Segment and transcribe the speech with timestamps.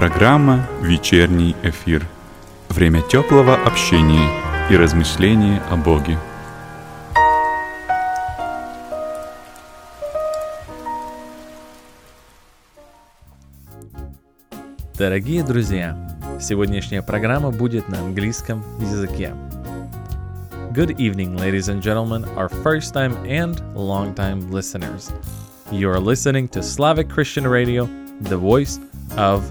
[0.00, 2.06] Программа «Вечерний эфир».
[2.70, 4.30] Время теплого общения
[4.70, 6.16] и размышления о Боге.
[14.96, 15.94] Дорогие друзья,
[16.40, 19.34] сегодняшняя программа будет на английском языке.
[20.72, 25.12] Good evening, ladies and gentlemen, our first time and long time listeners.
[25.70, 27.86] You are listening to Slavic Christian Radio,
[28.22, 28.80] the voice
[29.18, 29.44] of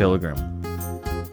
[0.00, 0.62] Pilgrim.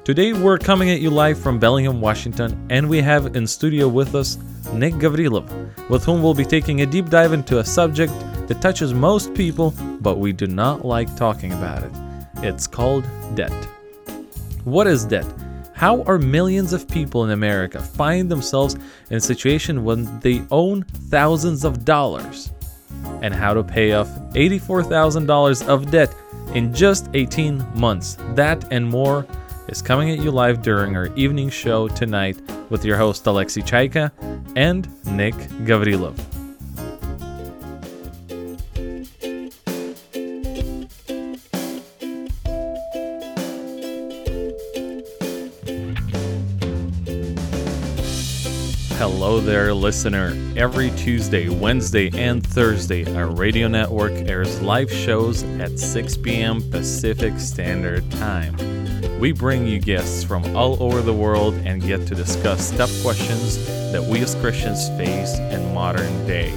[0.03, 4.13] Today we're coming at you live from Bellingham, Washington, and we have in studio with
[4.13, 4.37] us
[4.73, 8.11] Nick Gavrilov, with whom we'll be taking a deep dive into a subject
[8.49, 11.91] that touches most people, but we do not like talking about it.
[12.43, 13.53] It's called debt.
[14.65, 15.33] What is debt?
[15.73, 18.75] How are millions of people in America find themselves
[19.09, 22.51] in a situation when they own thousands of dollars?
[23.21, 26.13] And how to pay off $84,000 of debt
[26.57, 28.17] in just 18 months.
[28.33, 29.27] That and more
[29.67, 32.41] is coming at you live during our evening show tonight
[32.71, 34.11] with your host Alexei Chaika
[34.55, 35.35] and Nick
[35.67, 36.36] Gavrilov.
[48.97, 50.35] Hello there, listener.
[50.55, 56.67] Every Tuesday, Wednesday, and Thursday, our radio network airs live shows at 6 p.m.
[56.71, 58.57] Pacific Standard Time.
[59.19, 63.63] We bring you guests from all over the world and get to discuss tough questions
[63.91, 66.49] that we as Christians face in modern day.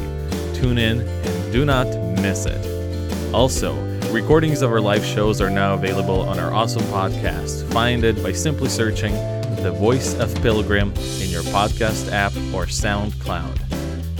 [0.55, 1.89] Tune in and do not
[2.23, 3.35] miss it.
[3.35, 3.75] Also,
[4.13, 7.71] recordings of our live shows are now available on our awesome podcast.
[7.71, 9.13] Find it by simply searching
[9.62, 10.89] The Voice of Pilgrim
[11.20, 13.58] in your podcast app or SoundCloud.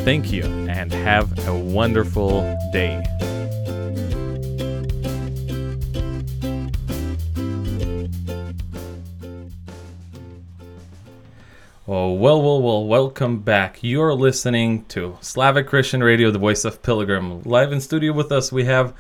[0.05, 2.43] Thank you and have a wonderful
[2.75, 3.03] day.
[11.89, 13.79] Oh, well, well, well, welcome back.
[13.81, 17.43] You're listening to Slavic Christian Radio, the voice of Pilgrim.
[17.45, 18.93] Live in studio with us, we have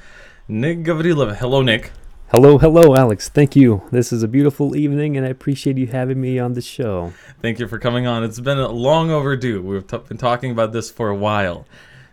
[0.48, 1.36] Nick Gavrilov.
[1.36, 1.92] Hello, Nick.
[2.32, 3.28] Hello, hello, Alex.
[3.28, 3.82] Thank you.
[3.90, 7.12] This is a beautiful evening, and I appreciate you having me on the show.
[7.42, 8.22] Thank you for coming on.
[8.22, 9.60] It's been a long overdue.
[9.60, 11.66] We've t- been talking about this for a while.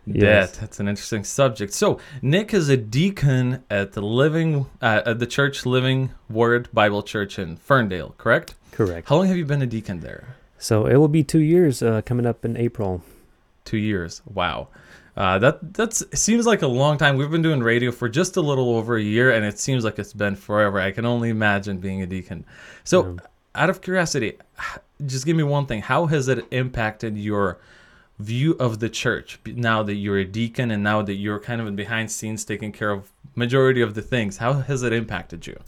[0.08, 0.58] Yes.
[0.58, 1.72] That's an interesting subject.
[1.72, 7.04] So, Nick is a deacon at the Living uh, at the Church Living Word Bible
[7.04, 8.56] Church in Ferndale, correct?
[8.72, 9.10] Correct.
[9.10, 10.36] How long have you been a deacon there?
[10.58, 13.04] So it will be two years uh, coming up in April.
[13.66, 14.24] Two years.
[14.26, 14.70] Wow.
[15.18, 17.18] Uh, that that's seems like a long time.
[17.18, 19.98] We've been doing radio for just a little over a year, and it seems like
[19.98, 20.80] it's been forever.
[20.80, 22.46] I can only imagine being a deacon.
[22.84, 23.18] So,
[23.56, 24.38] out of curiosity,
[25.06, 25.82] just give me one thing.
[25.82, 27.58] How has it impacted your
[28.20, 31.68] view of the church now that you're a deacon and now that you're kind of
[31.68, 34.38] in behind scenes taking care of majority of the things?
[34.38, 35.60] How has it impacted you?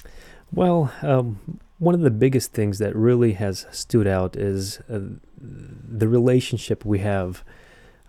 [0.51, 4.99] Well, um, one of the biggest things that really has stood out is uh,
[5.41, 7.43] the relationship we have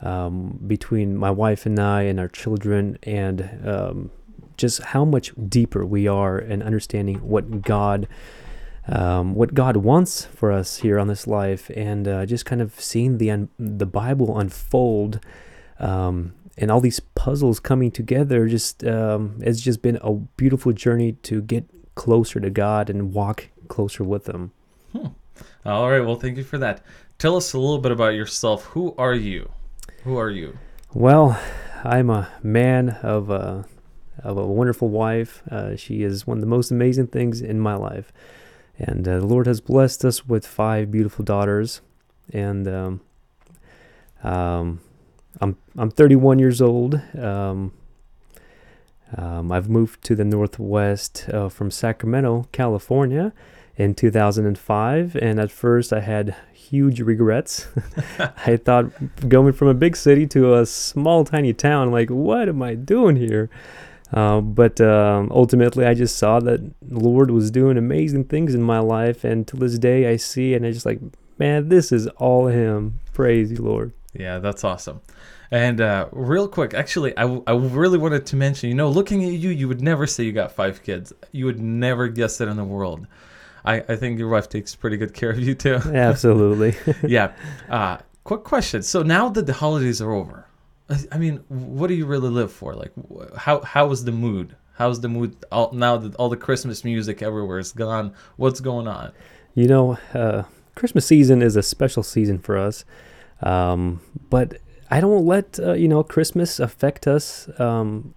[0.02, 4.10] um, between my wife and I and our children, and um,
[4.56, 8.08] just how much deeper we are in understanding what God.
[8.88, 12.80] Um, what God wants for us here on this life, and uh, just kind of
[12.80, 15.20] seeing the un- the Bible unfold,
[15.78, 18.48] um, and all these puzzles coming together.
[18.48, 23.50] Just um, it's just been a beautiful journey to get closer to God and walk
[23.68, 24.50] closer with Him.
[25.64, 26.00] All right.
[26.00, 26.82] Well, thank you for that.
[27.18, 28.64] Tell us a little bit about yourself.
[28.64, 29.50] Who are you?
[30.04, 30.58] Who are you?
[30.94, 31.40] Well,
[31.84, 33.66] I'm a man of a
[34.22, 35.42] of a wonderful wife.
[35.50, 38.12] Uh, she is one of the most amazing things in my life,
[38.78, 41.80] and uh, the Lord has blessed us with five beautiful daughters.
[42.32, 43.00] And um,
[44.22, 44.80] um,
[45.40, 47.00] I'm I'm 31 years old.
[47.18, 47.72] Um,
[49.16, 53.32] um, I've moved to the Northwest uh, from Sacramento, California,
[53.80, 57.66] in 2005, and at first I had huge regrets.
[58.46, 58.92] I thought
[59.26, 63.16] going from a big city to a small, tiny town, like, what am I doing
[63.16, 63.48] here?
[64.12, 68.60] Uh, but um, ultimately, I just saw that the Lord was doing amazing things in
[68.60, 71.00] my life, and to this day, I see, and I just like,
[71.38, 73.00] man, this is all Him.
[73.14, 73.92] Praise you, Lord.
[74.12, 75.00] Yeah, that's awesome.
[75.50, 79.24] And uh, real quick, actually, I, w- I really wanted to mention, you know, looking
[79.24, 81.14] at you, you would never say you got five kids.
[81.32, 83.06] You would never guess it in the world.
[83.64, 85.74] I, I think your wife takes pretty good care of you too.
[85.92, 86.74] Absolutely.
[87.08, 87.32] yeah.
[87.68, 88.82] Uh, quick question.
[88.82, 90.46] So now that the holidays are over,
[91.12, 92.74] I- mean, what do you really live for?
[92.74, 92.92] Like,
[93.36, 94.56] how how is the mood?
[94.74, 98.14] How's the mood all, now that all the Christmas music everywhere is gone?
[98.36, 99.12] What's going on?
[99.54, 102.84] You know, uh, Christmas season is a special season for us,
[103.42, 104.58] um, but
[104.90, 108.14] I don't let uh, you know Christmas affect us um,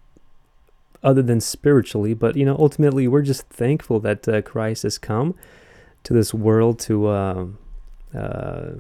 [1.04, 5.36] other than spiritually, but you know, ultimately, we're just thankful that uh, Christ has come
[6.04, 7.46] to this world to uh,
[8.16, 8.72] uh,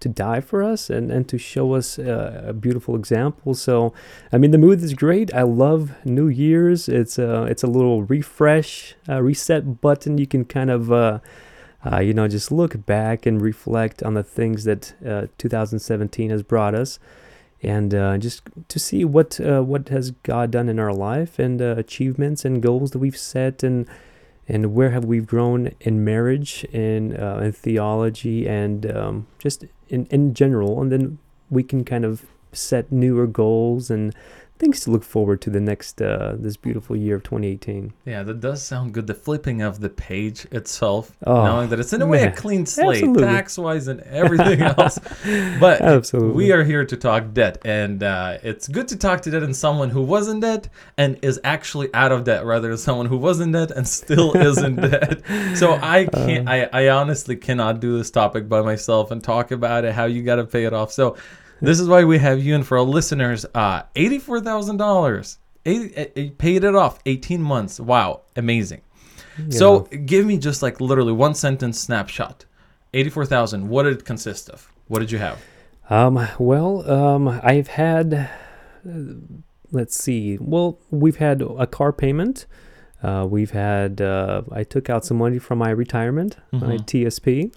[0.00, 3.54] to die for us and and to show us uh, a beautiful example.
[3.54, 3.94] So,
[4.32, 5.32] I mean, the mood is great.
[5.32, 6.88] I love New Year's.
[6.88, 10.18] It's a it's a little refresh, uh, reset button.
[10.18, 10.92] You can kind of.
[10.92, 11.20] Uh,
[11.84, 16.44] uh, you know, just look back and reflect on the things that uh, 2017 has
[16.44, 17.00] brought us,
[17.62, 21.62] and uh, just to see what uh, what has God done in our life and
[21.62, 23.86] uh, achievements and goals that we've set, and
[24.48, 30.06] and where have we grown in marriage, in uh, in theology, and um, just in
[30.06, 31.18] in general, and then
[31.50, 34.14] we can kind of set newer goals and
[34.62, 37.92] things to look forward to the next uh, this beautiful year of 2018.
[38.04, 39.08] Yeah, that does sound good.
[39.08, 42.64] The flipping of the page itself, Oh, knowing that it's in a way a clean
[42.64, 43.24] slate, Absolutely.
[43.24, 45.00] tax wise and everything else.
[45.58, 46.34] But Absolutely.
[46.34, 49.54] we are here to talk debt, and uh, it's good to talk to debt and
[49.56, 53.16] someone who was in debt and is actually out of debt, rather than someone who
[53.16, 55.22] was in debt and still is in debt.
[55.56, 59.84] So I can't, I, I honestly cannot do this topic by myself and talk about
[59.84, 60.92] it, how you got to pay it off.
[60.92, 61.16] So
[61.62, 65.38] this is why we have you, and for our listeners, uh, eighty-four thousand dollars.
[65.64, 67.78] Paid it off, eighteen months.
[67.78, 68.80] Wow, amazing.
[69.50, 72.44] So give me just like literally one sentence snapshot.
[72.92, 73.68] Eighty-four thousand.
[73.68, 74.70] What did it consist of?
[74.88, 75.40] What did you have?
[75.88, 78.14] Um, well, um, I've had,
[78.88, 78.90] uh,
[79.72, 82.46] let's see, well, we've had a car payment.
[83.02, 86.86] Uh, we've had, uh, I took out some money from my retirement, my Mhm.
[86.86, 87.52] TSP.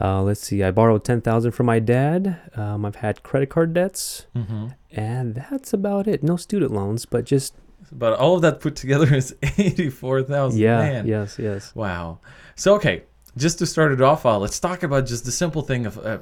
[0.00, 2.38] Uh, let's see, I borrowed 10000 from my dad.
[2.54, 4.66] Um, I've had credit card debts, Mm-hmm.
[4.92, 6.22] and that's about it.
[6.22, 7.54] No student loans, but just,
[7.90, 10.60] But all of that put together is eighty-four thousand.
[10.60, 11.06] yeah, Man.
[11.06, 11.74] yes, yes.
[11.74, 12.18] Wow.
[12.56, 13.04] So okay,
[13.36, 16.18] just to start it off, uh, let's talk about just the simple thing of uh,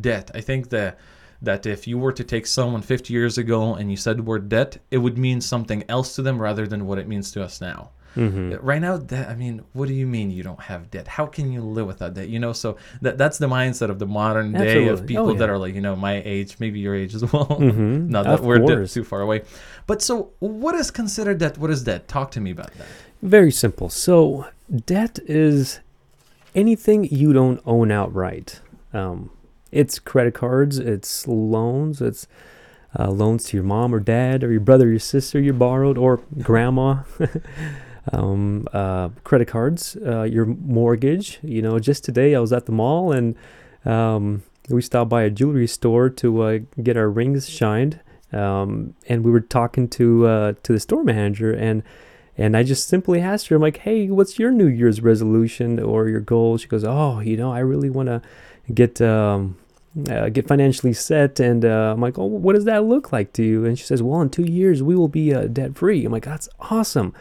[0.00, 0.30] debt.
[0.34, 0.98] I think that
[1.42, 4.48] that if you were to take someone 50 years ago and you said the word
[4.48, 7.60] debt, it would mean something else to them rather than what it means to us
[7.60, 7.90] now.
[8.18, 11.06] Hmm Right now, that I mean, what do you mean you don't have debt?
[11.08, 12.28] How can you live without debt?
[12.28, 15.48] You know, so that that's the mindset of the modern day of people Oh, that
[15.48, 17.44] are like, you know, my age, maybe your age as well.
[17.58, 18.92] hmm Not that of we're course.
[18.92, 19.42] too far away.
[19.86, 21.58] But so, what is considered debt?
[21.58, 22.08] What is debt?
[22.08, 22.88] Talk to me about that.
[23.22, 23.88] Very simple.
[23.88, 24.46] So,
[24.86, 25.80] debt is
[26.54, 28.60] anything you don't own outright.
[28.92, 29.30] Um,
[29.70, 32.26] it's credit cards, it's loans, it's
[32.98, 35.98] uh, loans to your mom or dad or your brother or your sister you borrowed
[35.98, 37.02] or grandma.
[38.12, 41.38] um, uh, credit cards, uh, your mortgage.
[41.42, 43.36] You know, just today I was at the mall and
[43.84, 48.00] um, we stopped by a jewelry store to uh, get our rings shined.
[48.32, 51.82] Um, and we were talking to uh, to the store manager and
[52.38, 56.08] and I just simply asked her, I'm like, hey, what's your New Year's resolution or
[56.08, 56.56] your goal?
[56.56, 58.22] She goes, oh, you know, I really want to
[58.72, 59.58] get um,
[60.08, 61.40] uh, get financially set.
[61.40, 63.64] And uh, I'm like, oh, what does that look like to you?
[63.64, 66.04] And she says, well, in two years we will be uh, debt free.
[66.04, 67.12] I'm like, that's awesome.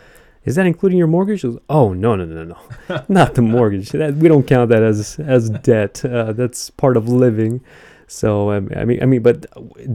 [0.47, 1.43] Is that including your mortgage?
[1.43, 3.89] Goes, oh no no no no, not the mortgage.
[3.89, 6.03] That, we don't count that as as debt.
[6.05, 7.59] Uh, that's part of living.
[8.07, 9.45] So um, I mean I mean, but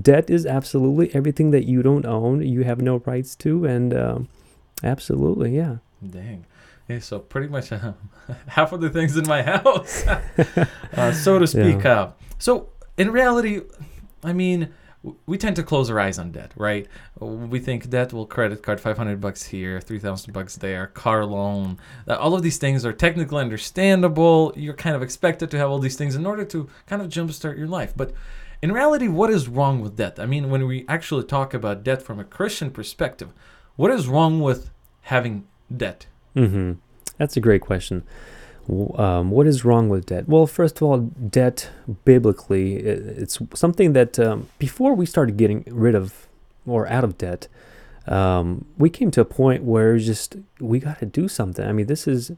[0.03, 4.29] debt is absolutely everything that you don't own, you have no rights to, and um,
[4.85, 5.77] absolutely, yeah.
[6.07, 6.45] Dang.
[6.87, 7.95] Yeah, so pretty much uh,
[8.49, 11.87] half of the things in my house, uh, so to speak.
[11.87, 12.69] Uh, so
[12.99, 13.63] in reality,
[14.23, 14.69] I mean,
[15.27, 16.87] we tend to close our eyes on debt, right?
[17.19, 21.79] We think debt will credit card 500 bucks here, 3,000 bucks there, car loan.
[22.07, 24.53] Uh, all of these things are technically understandable.
[24.57, 27.59] You're kind of expected to have all these things in order to kind of jumpstart
[27.59, 27.93] your life.
[27.97, 28.13] But
[28.63, 30.21] in reality, what is wrong with debt?
[30.21, 33.31] I mean, when we actually talk about debt from a Christian perspective,
[33.75, 34.71] what is wrong with
[35.03, 36.07] having debt?
[36.37, 36.75] Mm-hmm.
[37.19, 38.05] That's a great question.
[38.69, 40.29] Um, what is wrong with debt?
[40.29, 41.71] Well, first of all, debt
[42.05, 46.29] biblically, it's something that um, before we started getting rid of
[46.65, 47.49] or out of debt,
[48.07, 51.67] um, we came to a point where just we got to do something.
[51.67, 52.33] I mean, this is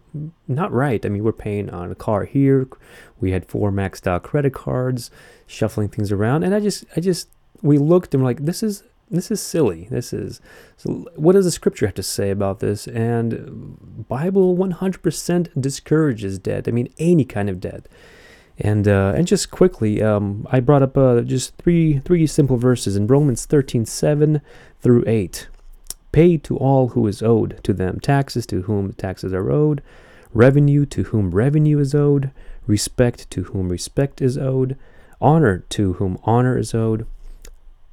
[0.49, 1.05] not right.
[1.05, 2.69] I mean, we're paying on a car here.
[3.21, 5.11] We had four maxed out credit cards,
[5.47, 7.29] shuffling things around, and I just, I just,
[7.63, 8.83] we looked and we're like, this is,
[9.17, 9.89] this is silly.
[9.91, 10.41] This is
[10.77, 12.87] so what does the scripture have to say about this?
[12.87, 16.69] And Bible 100% discourages debt.
[16.69, 17.87] I mean, any kind of debt.
[18.59, 22.97] And uh, and just quickly, um, I brought up uh, just three three simple verses
[22.97, 24.41] in Romans 13:7
[24.81, 25.49] through 8.
[26.13, 29.83] Pay to all who is owed to them, taxes to whom taxes are owed,
[30.33, 32.31] revenue to whom revenue is owed,
[32.69, 34.77] respect to whom respect is owed,
[35.21, 37.07] honor to whom honor is owed,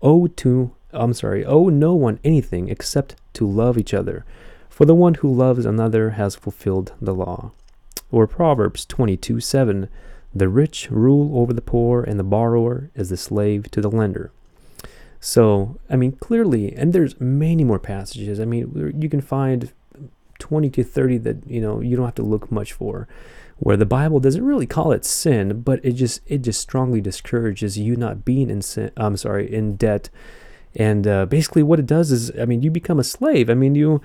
[0.03, 4.25] owe to I'm sorry, owe no one anything except to love each other.
[4.69, 7.51] For the one who loves another has fulfilled the law.
[8.11, 9.89] Or Proverbs 22 7
[10.33, 14.31] The rich rule over the poor, and the borrower is the slave to the lender.
[15.19, 18.39] So, I mean, clearly, and there's many more passages.
[18.39, 19.71] I mean, you can find
[20.39, 23.07] 20 to 30 that, you know, you don't have to look much for
[23.61, 27.77] where the Bible doesn't really call it sin, but it just it just strongly discourages
[27.77, 28.89] you not being in sin.
[28.97, 30.09] I'm sorry, in debt.
[30.75, 33.49] And uh, basically, what it does is, I mean, you become a slave.
[33.49, 34.01] I mean, you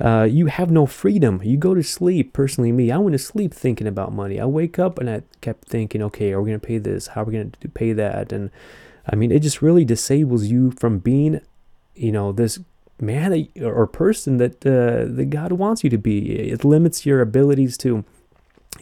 [0.00, 1.42] uh, you have no freedom.
[1.44, 2.32] You go to sleep.
[2.32, 4.40] Personally, me, I went to sleep thinking about money.
[4.40, 7.08] I wake up and I kept thinking, okay, are we gonna pay this?
[7.08, 8.32] How are we gonna pay that?
[8.32, 8.50] And
[9.06, 11.40] I mean, it just really disables you from being,
[11.94, 12.58] you know, this
[12.98, 16.32] man or person that uh, that God wants you to be.
[16.50, 18.04] It limits your abilities to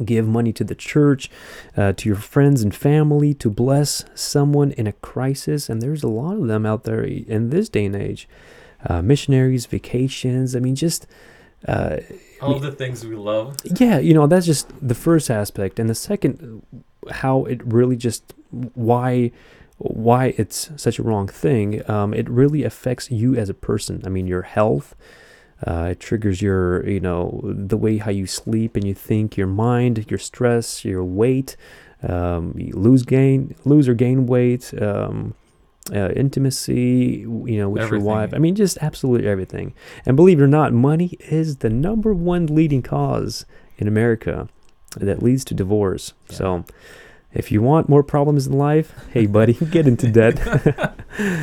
[0.05, 1.31] give money to the church,
[1.77, 5.69] uh, to your friends and family, to bless someone in a crisis.
[5.69, 8.29] And there's a lot of them out there in this day and age.
[8.87, 10.55] Uh, missionaries, vacations.
[10.55, 11.07] I mean, just
[11.67, 11.97] uh,
[12.41, 13.57] All the things we love.
[13.65, 16.63] yeah, you know, that's just the first aspect, and the second,
[17.11, 18.35] how it really just
[18.75, 19.33] why
[19.79, 21.89] why it's such a wrong thing.
[21.91, 24.03] Um, it really affects you as a person.
[24.05, 24.95] I mean, your health.
[25.67, 29.47] Uh, it triggers your, you know, the way how you sleep and you think, your
[29.47, 31.57] mind, your stress, your weight.
[32.03, 34.73] Um, you lose gain, lose or gain weight.
[34.81, 35.35] Um,
[35.93, 38.35] uh, intimacy, you know, with your wife.
[38.35, 39.75] I mean, just absolutely everything.
[40.05, 43.47] And believe it or not, money is the number one leading cause
[43.79, 44.49] in America
[44.97, 46.13] that leads to divorce.
[46.29, 46.37] Yeah.
[46.37, 46.65] So,
[47.33, 50.37] if you want more problems in life, hey, buddy, get into debt.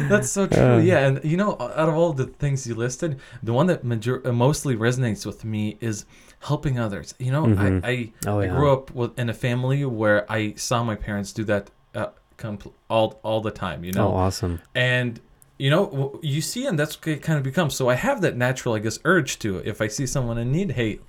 [0.09, 0.61] That's so true.
[0.75, 3.83] Uh, yeah, and you know, out of all the things you listed, the one that
[3.83, 6.05] major- uh, mostly resonates with me is
[6.39, 7.13] helping others.
[7.19, 7.83] You know, Mhm.
[7.83, 11.33] I, I, Oh, I grew up with, in a family where I saw my parents
[11.33, 13.83] do that uh, compl- all all the time.
[13.83, 14.61] You know, Oh, awesome.
[14.73, 15.19] and
[15.57, 18.35] you know you see and that's what it kind of becomes so i have that
[18.35, 20.99] natural i guess urge to if i see someone in need hey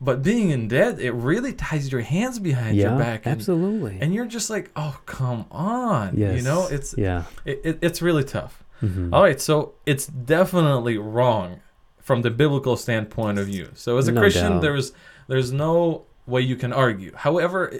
[0.00, 3.98] but being in debt it really ties your hands behind your back and, absolutely.
[4.00, 6.36] and you're just like oh come on yes.
[6.36, 7.24] you know it's yeah.
[7.44, 9.12] it, it, it's really tough Mhm.
[9.12, 11.60] all right so it's definitely wrong
[12.00, 14.62] from the biblical standpoint of view so as a No christian doubt.
[14.62, 14.92] there's
[15.28, 17.72] there's no way you can argue however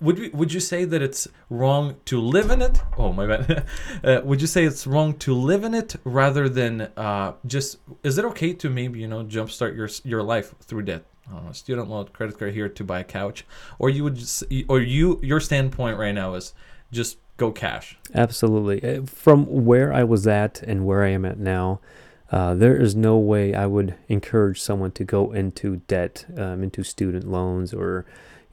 [0.00, 2.82] would we, would you say that it's wrong to live in it?
[2.98, 3.64] Oh my bad.
[4.04, 7.78] uh, would you say it's wrong to live in it rather than uh, just?
[8.02, 11.04] Is it okay to maybe you know jumpstart your your life through debt?
[11.30, 13.44] I student loan, credit card here to buy a couch,
[13.78, 16.54] or you would just, or you your standpoint right now is
[16.90, 17.96] just go cash.
[18.14, 18.82] Absolutely.
[18.98, 21.80] Uh, From where I was at and where I am at now,
[22.30, 26.82] uh, there is no way I would encourage someone to go into debt, um, into
[26.82, 28.04] student loans, or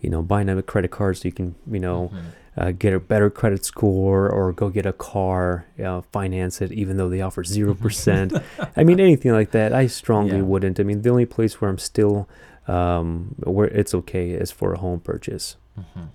[0.02, 2.20] you know, buying a credit card so you can, you know, Mhm.
[2.58, 6.96] uh, get a better credit score or go get a car, uh, finance it, even
[6.96, 8.32] though they offer zero percent.
[8.78, 10.44] I mean, anything like that, I strongly Yeah.
[10.44, 10.80] wouldn't.
[10.80, 12.30] I mean, the only place where I'm still
[12.70, 15.46] um, where it's okay is for a home purchase
[15.80, 16.10] Mhm.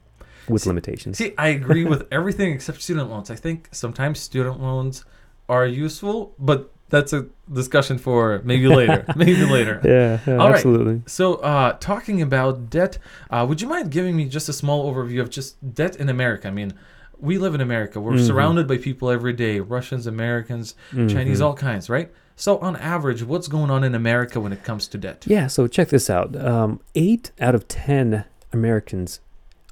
[0.48, 1.18] with See- limitations.
[1.18, 3.30] See, I agree with everything except student loans.
[3.30, 5.04] I think sometimes student loans
[5.48, 9.04] are useful, but that's a discussion for maybe later.
[9.16, 9.80] maybe later.
[9.84, 10.54] yeah, yeah, All right.
[10.54, 11.02] absolutely.
[11.06, 12.98] So, uh, talking about debt,
[13.30, 16.46] uh, would you mind giving me just a small overview of just debt in America?
[16.48, 16.72] I mean,
[17.18, 18.00] we live in America.
[18.00, 18.26] We're Mhm.
[18.26, 21.44] surrounded by people every day Russians, Americans, Chinese, Mhm.
[21.46, 22.10] all kinds, right?
[22.36, 25.24] So, on average, what's going on in America when it comes to debt?
[25.26, 26.34] Yeah, so check this out.
[26.36, 29.20] Um, eight out of ten Americans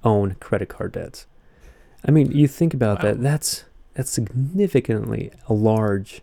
[0.04, 1.26] own credit card debts.
[2.06, 3.10] I mean, you think about Wow.
[3.10, 3.22] that.
[3.22, 3.64] That's
[3.94, 6.22] that's significantly a large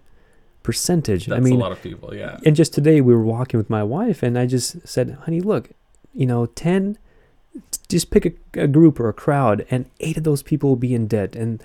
[0.63, 1.25] percentage.
[1.27, 2.39] That's I mean, a lot of people, yeah.
[2.46, 5.72] and just today we were walking with my wife, and I just said, "Honey, look,
[6.13, 6.98] you know, ten.
[7.89, 10.93] Just pick a, a group or a crowd, and eight of those people will be
[10.93, 11.62] in debt, and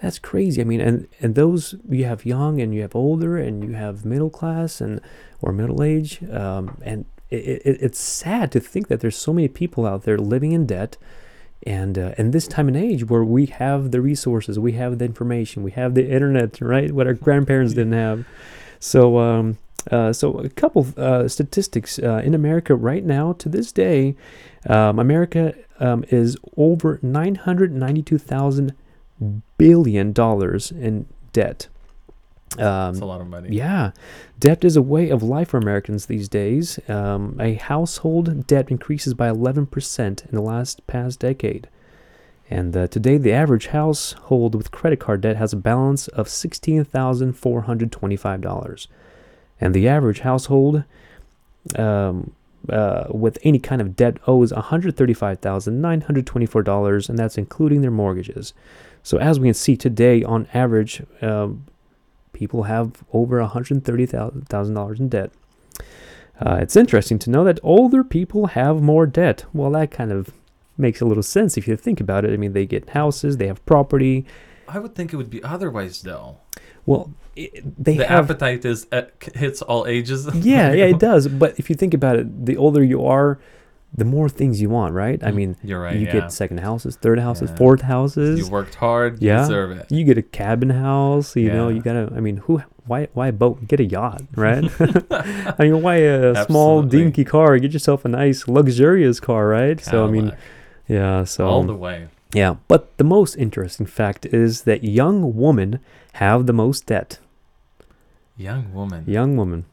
[0.00, 0.60] that's crazy.
[0.60, 4.04] I mean, and and those you have young, and you have older, and you have
[4.04, 5.00] middle class, and
[5.40, 9.48] or middle age, um, and it, it, it's sad to think that there's so many
[9.48, 10.96] people out there living in debt.
[11.66, 15.04] And uh, and this time and age where we have the resources, we have the
[15.04, 16.92] information, we have the internet, right?
[16.92, 18.24] What our grandparents didn't have.
[18.78, 19.58] So um,
[19.90, 24.14] uh, so a couple uh, statistics uh, in America right now to this day,
[24.68, 28.74] um, America um, is over nine hundred ninety-two thousand
[29.58, 31.68] billion dollars in debt.
[32.56, 33.48] That's a Um, lot of money.
[33.54, 33.90] yeah,
[34.38, 36.78] debt is a way of life for Americans these days.
[36.88, 41.68] Um, a household debt increases by eleven percent in the last past decade.
[42.48, 48.86] And uh, today, the average household with credit card debt has a balance of $16,425.
[49.60, 50.84] And the average household
[51.76, 52.30] um,
[52.68, 58.54] uh, with any kind of debt owes $135,924, and that's including their mortgages.
[59.06, 61.64] So, as we can see today, on average, um,
[62.32, 65.30] people have over $130,000 in debt.
[66.40, 69.44] Uh, it's interesting to know that older people have more debt.
[69.52, 70.30] Well, that kind of
[70.76, 72.32] makes a little sense if you think about it.
[72.32, 74.26] I mean, they get houses, they have property,
[74.66, 76.38] I would think it would be otherwise though.
[76.84, 80.28] Well, it, they the have appetite is at, hits all ages.
[80.34, 81.28] yeah, yeah, it does.
[81.28, 83.38] But if you think about it, the older you are,
[83.96, 85.22] the more things you want, right?
[85.24, 85.96] I Mm, mean, you're right.
[85.96, 86.12] you yeah.
[86.20, 87.56] get second houses, third houses, Yeah.
[87.56, 88.38] fourth houses.
[88.38, 89.22] you worked hard.
[89.22, 89.40] You Yeah.
[89.40, 89.86] deserve it.
[89.90, 91.68] You get a cabin house, you know.
[91.68, 92.12] You gotta.
[92.14, 92.62] I mean, who?
[92.86, 93.08] Why?
[93.14, 93.66] Why a boat?
[93.66, 94.64] Get a yacht, right?
[95.58, 97.58] I mean, why a small dinky car?
[97.58, 99.80] Get yourself a nice luxurious car, right?
[99.80, 100.32] So I mean,
[100.86, 101.24] yeah.
[101.24, 102.08] So all the way.
[102.34, 102.56] yeah.
[102.68, 105.80] But the most interesting fact is that young women
[106.14, 107.18] have the most debt.
[108.36, 109.04] Young woman.
[109.06, 109.64] Young woman.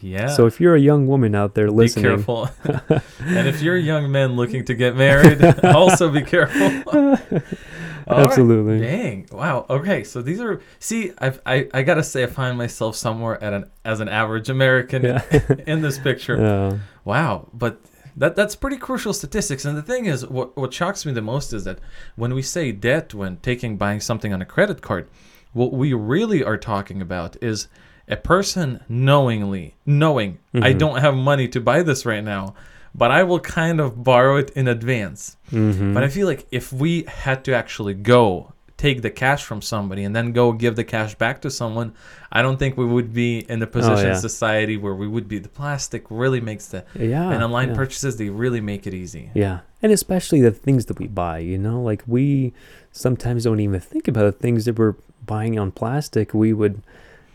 [0.00, 0.28] Yeah.
[0.28, 2.50] So if you're a young woman out there listening, be careful.
[3.20, 6.82] and if you're a young man looking to get married, also be careful.
[6.92, 7.42] All right.
[8.08, 8.80] Absolutely.
[8.80, 9.28] Dang.
[9.32, 9.66] Wow.
[9.68, 10.04] Okay.
[10.04, 13.70] So these are see, I've, I I gotta say I find myself somewhere at an
[13.84, 15.22] as an average American Yeah.
[15.66, 16.36] in this picture.
[16.40, 16.78] Yeah.
[17.04, 17.48] Wow.
[17.52, 17.80] But
[18.16, 19.64] that that's pretty crucial statistics.
[19.64, 21.80] And the thing is, what what shocks me the most is that
[22.16, 25.08] when we say debt when taking buying something on a credit card,
[25.52, 27.68] what we really are talking about is
[28.08, 30.78] a person knowingly knowing I Mhm.
[30.78, 32.54] don't have money to buy this right now,
[32.94, 35.36] but I will kind of borrow it in advance.
[35.52, 35.94] Mhm.
[35.94, 40.04] But I feel like if we had to actually go take the cash from somebody
[40.04, 41.92] and then go give the cash back to someone,
[42.30, 44.14] I don't think we would be in the position yeah.
[44.14, 45.40] society where we would be.
[45.40, 47.28] The plastic really makes the yeah.
[47.30, 47.74] and online yeah.
[47.74, 49.30] purchases they really make it easy.
[49.34, 49.60] Yeah.
[49.82, 52.52] And especially the things that we buy, you know, like we
[52.92, 54.94] sometimes don't even think about the things that we're
[55.26, 56.32] buying on plastic.
[56.32, 56.80] We would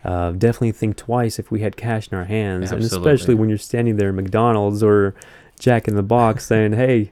[0.04, 2.72] uh, definitely think twice if we had cash in our hands.
[2.72, 5.16] And especially when you're standing there at McDonald's or
[5.60, 7.12] Jack in the Box saying, hey,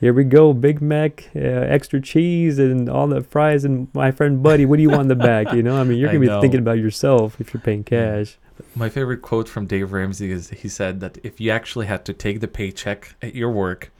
[0.00, 3.64] here we go, Big Mac, uh, extra cheese, and all the fries.
[3.64, 5.52] And my friend Buddy, what do you want in the back?
[5.52, 8.36] You know, I mean, you're to be thinking about yourself if you're paying cash.
[8.74, 12.12] My favorite quote from Dave Ramsey is he said that if you actually had to
[12.12, 13.92] take the paycheck at your work,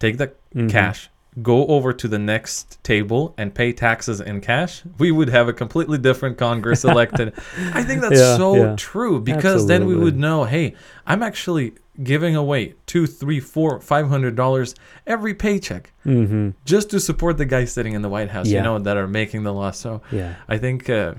[0.00, 0.70] take the Mhm.
[0.70, 1.08] cash,
[1.42, 5.52] go over to the next table and pay taxes in cash, we would have a
[5.52, 7.32] completely different Congress elected.
[7.74, 8.74] I think that's Yeah, so yeah.
[8.76, 10.74] true because then we would know, hey,
[11.06, 14.74] I'm actually giving away two, three, four, five hundred dollars
[15.06, 16.54] every paycheck Mhm.
[16.64, 19.42] just to support the guys sitting in the White House, you know, that are making
[19.42, 19.70] the law.
[19.72, 20.34] So Yeah.
[20.48, 21.14] I think uh,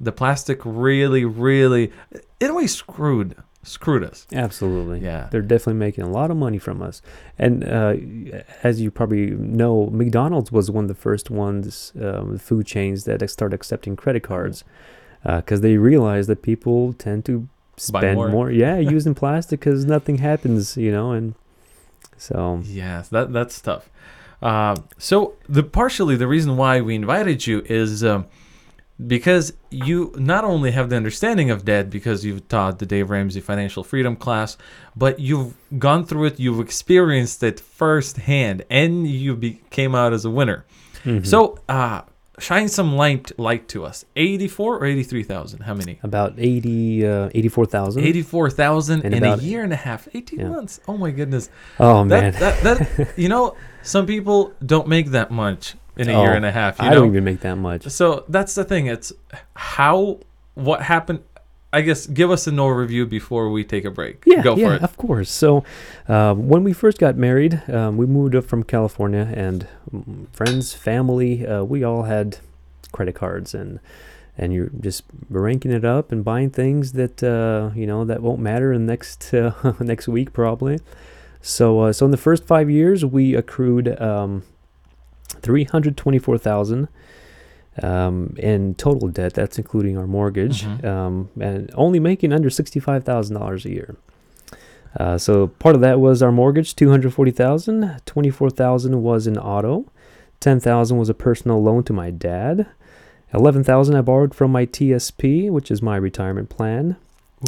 [0.00, 1.92] the plastic really, really,
[2.40, 4.26] in a way, screwed screwed us.
[4.32, 5.00] Absolutely.
[5.00, 5.28] Yeah.
[5.30, 7.02] They're definitely making a lot of money from us.
[7.38, 7.94] And uh,
[8.62, 13.28] as you probably know, McDonald's was one of the first ones, um, food chains that
[13.30, 14.64] started accepting credit cards
[15.24, 18.28] because they realized that people tend to spend more.
[18.28, 18.50] more.
[18.50, 21.12] Yeah, using plastic because nothing happens, you know.
[21.12, 21.34] And
[22.16, 23.88] so, Yes, that that's tough.
[24.40, 28.26] Uh, so the partially the reason why we invited you is um,
[29.06, 33.40] because you not only have the understanding of debt because you've taught the Dave Ramsey
[33.40, 34.56] Financial Freedom class,
[34.94, 40.24] but you've gone through it, you've experienced it firsthand, and you be, came out as
[40.24, 40.64] a winner.
[41.04, 41.26] mhm.
[41.26, 42.02] So uh,
[42.38, 44.04] shine some light light to us.
[44.14, 45.60] Eighty four or eighty three thousand?
[45.62, 45.98] How many?
[46.02, 48.04] about 80, uh, 84,000.
[48.04, 50.48] 84,000 And in a year and a half, 18 Yeah.
[50.48, 50.80] months.
[50.86, 51.50] Oh my goodness.
[51.80, 52.32] Oh, man.
[52.32, 56.32] That, that, that, you know, some people don't make that much in a Oh, year
[56.34, 56.94] and a half, you I know?
[57.00, 57.88] don't even make that much.
[57.88, 58.86] so that's the thing.
[58.86, 59.12] It's
[59.56, 60.18] how,
[60.54, 61.20] what happened.
[61.74, 64.22] I guess give us an overview before we take a break.
[64.26, 64.82] Yeah, Go yeah, it.
[64.82, 65.30] of course.
[65.30, 65.64] So,
[66.06, 70.74] uh, when we first got married, um, we moved up from California, and mm, friends,
[70.74, 72.36] family, uh, we all had
[72.92, 73.80] credit cards, and
[74.36, 78.40] and you're just ranking it up and buying things that uh, you know that won't
[78.40, 80.78] matter in next uh, next week probably.
[81.40, 84.42] So, uh, so in the first five years, we accrued um,
[85.42, 86.88] three hundred twenty-four thousand.
[87.82, 90.84] Um, in total debt, that's including our mortgage, Mhm.
[90.84, 93.96] um, and only making under sixty-five thousand dollars a year.
[95.00, 98.00] Uh, so part of that was our mortgage, two hundred forty thousand.
[98.04, 99.86] Twenty-four thousand was an auto.
[100.38, 102.66] Ten thousand was a personal loan to my dad.
[103.32, 106.96] Eleven thousand I borrowed from my TSP, which is my retirement plan,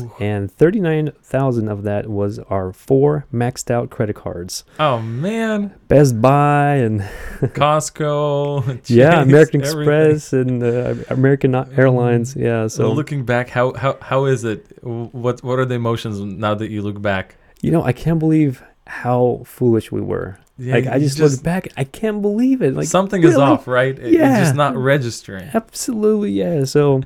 [0.02, 0.12] Ooh.
[0.20, 4.64] and thirty-nine thousand of that was our four maxed out credit cards.
[4.80, 5.74] Oh, man.
[5.88, 7.00] Best Buy and
[7.40, 8.88] Costco.
[8.88, 10.11] yeah, American everything.
[10.14, 12.37] Express and uh, American Airlines.
[12.37, 14.66] Yeah, So looking back, how, how, how is it?
[14.85, 17.37] What, what are the emotions now that you look back?
[17.62, 20.38] you know I can't believe how foolish we were.
[20.59, 22.74] Yeah, like I you just, look back, I can't believe it.
[22.74, 23.98] Like something is off, right?
[23.98, 25.48] It- It's just not registering.
[25.54, 26.64] Absolutely, yeah.
[26.64, 27.00] So,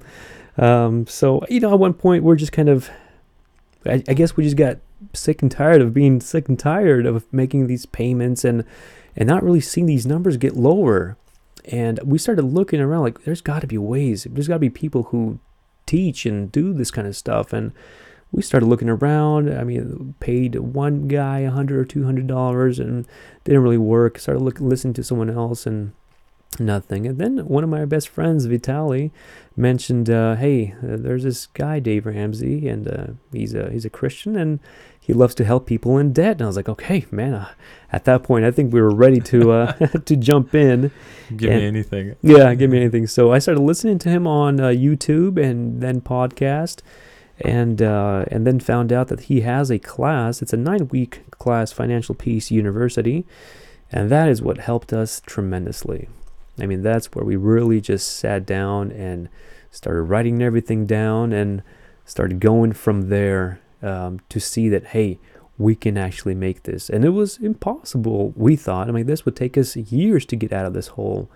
[0.59, 2.91] um, so you know, at one point we're just kind of,
[3.87, 4.79] I, I guess we just got
[5.15, 8.65] sick and tired of being sick and tired of making these payments and
[9.17, 11.17] and not really seeing these numbers get lower.
[11.71, 14.27] And we started looking around like there's got to be ways.
[14.31, 15.39] There's got to be people who
[15.87, 17.53] teach and do this kind of stuff.
[17.53, 17.73] And
[18.31, 19.53] we started looking around.
[19.53, 23.07] I mean, paid one guy a hundred or two hundred dollars, and
[23.45, 24.19] didn't really work.
[24.19, 25.93] Started looking, listening to someone else, and
[26.59, 27.07] nothing.
[27.07, 29.13] And then one of my best friends, Vitali,
[29.59, 33.91] mentioned, uh, "Hey, uh, there's this guy, Dave Ramsey, and uh, he's a he's a
[33.91, 34.61] Christian, and
[35.01, 37.49] he loves to help people in debt." And I was like, "Okay, man." Uh,
[37.93, 39.73] at that point, I think we were ready to uh,
[40.05, 40.91] to jump in.
[41.37, 42.17] Give And- me anything.
[42.23, 43.07] Yeah, give me anything.
[43.07, 46.81] So I started listening to him on uh, YouTube and then podcast,
[47.41, 50.41] and uh, and then found out that he has a class.
[50.41, 53.27] It's a nine week class, Financial Peace University,
[53.91, 56.09] and that is what helped us tremendously.
[56.61, 59.29] I mean, that's where we really just sat down and
[59.79, 61.63] started writing everything down and
[62.05, 65.21] started going from there um, to see that hey
[65.57, 66.89] we can actually make this.
[66.89, 68.89] And it was impossible we thought.
[68.89, 71.31] I mean this would take us years to get out of this hole.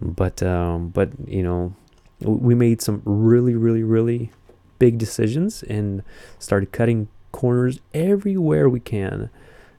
[0.00, 1.74] But um, but you know
[2.20, 4.30] we made some really really really
[4.78, 6.02] big decisions and
[6.38, 9.30] started cutting corners everywhere we can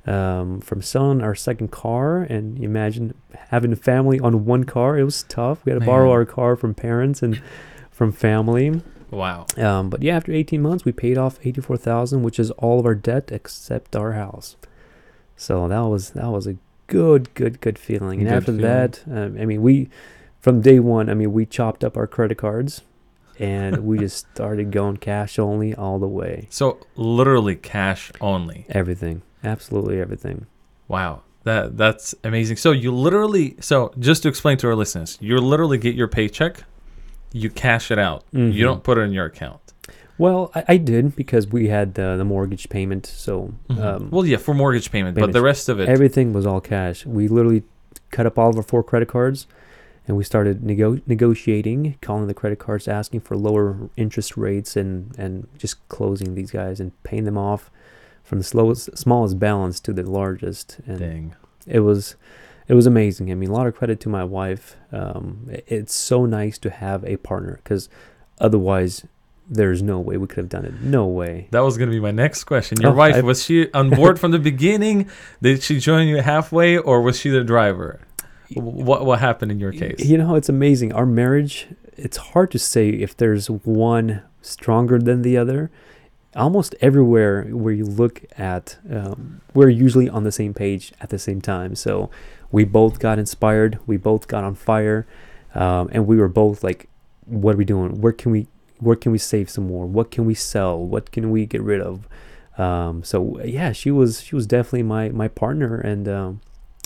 [0.08, 3.14] um, from selling our second car and imagine
[3.50, 4.98] having a family on one car.
[4.98, 5.64] It was tough.
[5.64, 7.40] We had to borrow our car from parents and
[7.94, 9.46] from family Wow.
[9.58, 12.96] um, but yeah after 18 months we paid off 84000 which is all of our
[12.96, 14.56] debt except our house
[15.36, 18.62] so that was that was a good good good feeling and Good after feeling.
[18.62, 19.90] that um, i mean we
[20.40, 22.82] from day one i mean we chopped up our credit cards
[23.40, 28.66] and we just started going cash only all the way So literally cash only.
[28.70, 30.48] everything absolutely everything
[30.88, 31.22] Wow.
[31.46, 32.58] That that's amazing.
[32.58, 36.64] So you literally so just to explain to our listeners, you literally get your paycheck,
[37.34, 38.24] you cash it out.
[38.32, 38.54] Mhm.
[38.54, 39.60] You don't put it in your account.
[40.20, 44.38] well i, I did because we had the, the mortgage payment so um, well, yeah,
[44.38, 47.06] for mortgage payment, but the rest of it Everything was all cash.
[47.06, 47.64] We literally
[48.12, 49.48] cut up all of our four credit cards
[50.08, 55.18] and we started nego- negotiating, calling the credit cards, asking for lower interest rates and,
[55.18, 57.72] and just closing these guys and paying them off
[58.24, 60.80] from the slowest, smallest balance to the largest.
[60.86, 61.36] And dang.
[61.66, 62.16] it was
[62.74, 63.30] it was amazing.
[63.32, 64.78] I mean, a lot of credit to my wife.
[64.92, 67.88] Um, it's so nice to have a partner because
[68.40, 69.06] otherwise,
[69.48, 70.82] there's no way we could have done it.
[70.82, 71.50] No way.
[71.52, 72.82] That was gonna be my next question.
[72.82, 75.08] Your Oh, wife I- was she on board from the beginning?
[75.40, 78.00] Did she join you halfway, or was she the driver?
[78.56, 80.00] What what happened in your case?
[80.04, 80.94] You know, it's amazing.
[80.94, 85.70] Our marriage, it's hard to say if there's one stronger than the other.
[86.36, 91.20] Almost everywhere where you look at, um, we're usually on the same page at the
[91.20, 91.76] same time.
[91.76, 92.10] So
[92.54, 95.08] we both got inspired, we both got on fire,
[95.56, 96.88] um, and we were both like,
[97.26, 98.00] "What are we doing?
[98.00, 99.88] Where can we, where can we save some more?
[99.88, 100.78] What can we sell?
[100.78, 102.08] What can we get rid of?"
[102.60, 106.42] Um, so yeah, she was she was definitely my my partner, and um,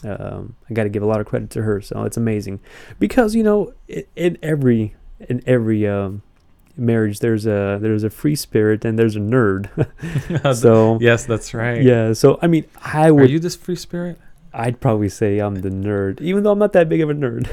[0.05, 1.81] um, I got to give a lot of credit to her.
[1.81, 2.61] So it's amazing
[2.97, 4.95] because you know in, in every
[5.27, 6.21] in every um,
[6.77, 9.67] marriage there's a there's a free spirit and there's a nerd.
[10.55, 11.83] so yes, that's right.
[11.83, 14.17] yeah, so I mean I Are you this free spirit?
[14.53, 17.47] I'd probably say I'm the nerd, even though I'm not that big of a nerd.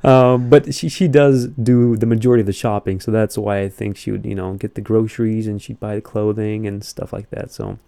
[0.04, 3.68] um, but she she does do the majority of the shopping, so that's why I
[3.68, 7.12] think she would you know get the groceries and she'd buy the clothing and stuff
[7.12, 7.52] like that.
[7.52, 7.78] So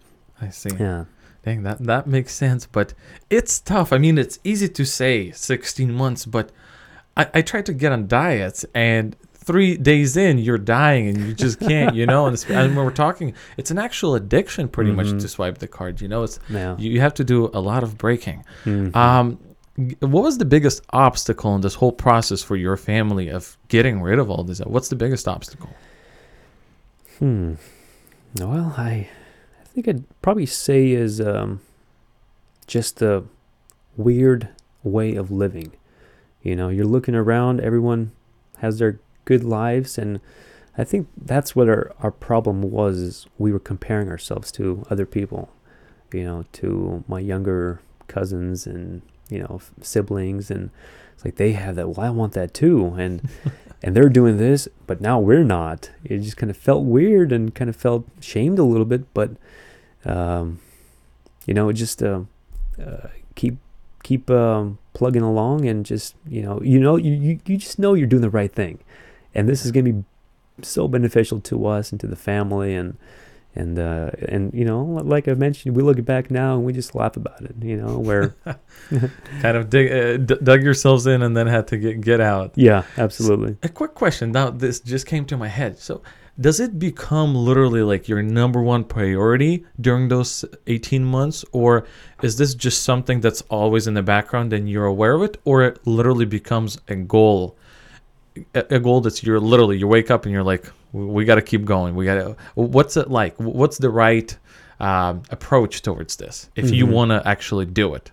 [0.41, 0.69] I see.
[0.79, 1.05] yeah.
[1.43, 2.93] Dang, that that makes sense, but
[3.29, 3.91] it's tough.
[3.91, 6.51] I mean, it's easy to say 16 months, but
[7.17, 11.33] I, I tried to get on diets, and three days in, you're dying, and you
[11.33, 12.25] just can't, you know.
[12.27, 15.19] And, and when we're talking, it's an actual addiction, pretty much, Mhm.
[15.21, 16.01] to swipe the card.
[16.01, 16.75] You know, it's Yeah.
[16.77, 18.43] you, you have to do a lot of breaking.
[18.65, 18.95] Mhm.
[18.95, 19.37] Um,
[20.01, 24.19] what was the biggest obstacle in this whole process for your family of getting rid
[24.19, 24.59] of all this?
[24.59, 25.69] What's the biggest obstacle?
[27.19, 27.53] Hmm.
[28.39, 29.09] Well, I,
[29.61, 31.61] I think I'd probably say is um,
[32.67, 33.23] just the
[33.97, 34.49] weird
[34.83, 35.71] way of living.
[36.41, 38.11] You know, you're looking around, everyone
[38.59, 40.19] has their good lives, and
[40.77, 42.97] I think that's what our, our problem was.
[42.99, 45.49] Is we were comparing ourselves to other people.
[46.11, 50.69] You know, to my younger cousins and you know siblings, and
[51.13, 51.89] it's like they have that.
[51.89, 53.29] Well, I want that too, and
[53.83, 55.91] and they're doing this, but now we're not.
[56.03, 59.31] It just kind of felt weird and kind of felt shamed a little bit, but
[60.05, 60.59] um,
[61.45, 62.21] you know, just uh,
[62.81, 63.57] uh, keep
[64.03, 67.93] keep um, plugging along and just you know, you know, you, you you just know
[67.93, 68.79] you're doing the right thing,
[69.35, 70.03] and this is gonna be
[70.61, 72.97] so beneficial to us and to the family and.
[73.55, 76.95] And uh, and you know, like I mentioned, we look back now and we just
[76.95, 77.53] laugh about it.
[77.61, 78.33] You know, where
[79.41, 82.53] Kind of dig, uh, d- dug yourselves in and then had to get get out.
[82.55, 83.55] yeah, absolutely.
[83.61, 84.31] A quick question.
[84.31, 85.77] Now, this just came to my head.
[85.77, 86.01] So,
[86.39, 91.45] does it become literally like your number one priority during those 18 months?
[91.51, 91.85] Or
[92.23, 95.37] is this just something that's always in the background and you're aware of it?
[95.45, 97.55] Or it literally becomes a goal?
[98.55, 101.65] A, goal that's you're literally, you wake up and you're like, we got to keep
[101.65, 101.95] going.
[101.95, 103.35] We got to, what's it like?
[103.37, 104.35] What's the right
[104.79, 106.91] um, approach towards this if you Mhm.
[106.91, 108.11] want to actually do it?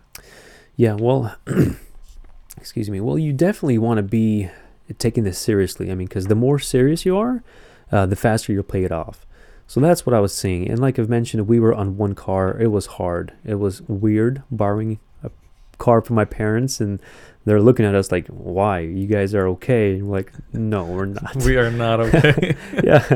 [0.77, 1.35] Yeah, well,
[2.57, 3.01] excuse me.
[3.01, 4.51] Well, you definitely want to be
[4.99, 5.91] taking this seriously.
[5.91, 7.43] I mean, because the more serious you are,
[7.93, 9.27] uh, the faster you'll pay it off.
[9.67, 10.69] So that's what I was seeing.
[10.69, 12.59] And like I've mentioned, we were on one car.
[12.61, 13.33] It was hard.
[13.45, 15.31] It was weird borrowing a
[15.79, 16.99] car from my parents, and
[17.45, 18.81] they're looking at us like, "Why?
[18.81, 22.57] You guys are okay?" And we're like, "No, we're not." We are not okay.
[22.85, 23.07] yeah,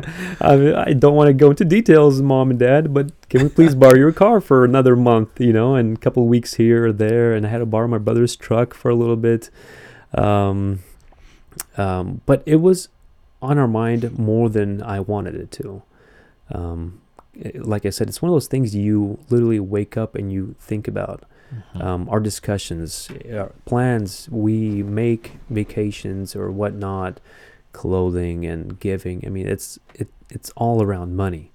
[0.40, 3.48] I, mean, I don't want to go into details, mom and dad, but can we
[3.48, 5.40] please borrow your car for another month?
[5.40, 7.86] You know, and a couple of weeks here or there, and I had to borrow
[7.86, 9.50] my brother's truck for a little bit.
[10.14, 10.80] Um,
[11.76, 12.88] um, but it was
[13.42, 15.82] on our mind more than I wanted it to.
[16.50, 17.00] Um,
[17.54, 20.88] like I said, it's one of those things you literally wake up and you think
[20.88, 21.24] about.
[21.54, 21.82] Mm-hmm.
[21.82, 27.20] Um, our discussions, our plans, we make vacations or whatnot,
[27.72, 29.22] clothing and giving.
[29.26, 31.52] I mean, it's it, it's all around money,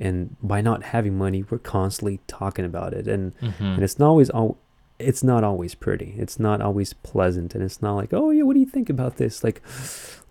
[0.00, 3.74] and by not having money, we're constantly talking about it, and Mhm.
[3.74, 4.58] and it's not always all
[4.98, 8.54] it's not always pretty it's not always pleasant and it's not like oh yeah what
[8.54, 9.60] do you think about this like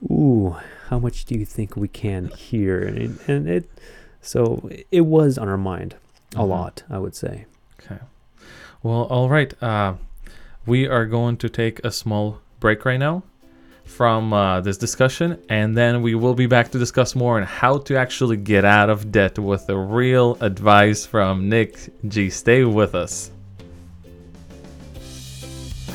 [0.10, 0.56] ooh
[0.88, 3.70] how much do you think we can hear and it, and it
[4.22, 5.96] so it was on our mind
[6.36, 6.48] a Mhm.
[6.48, 7.46] lot i would say
[7.84, 8.00] Okay.
[8.84, 9.54] Well, all right.
[9.62, 9.96] Uh,
[10.66, 13.24] we are going to take a small break right now
[13.84, 17.78] from uh, this discussion, and then we will be back to discuss more on how
[17.78, 22.30] to actually get out of debt with the real advice from Nick G.
[22.30, 23.32] Stay with us.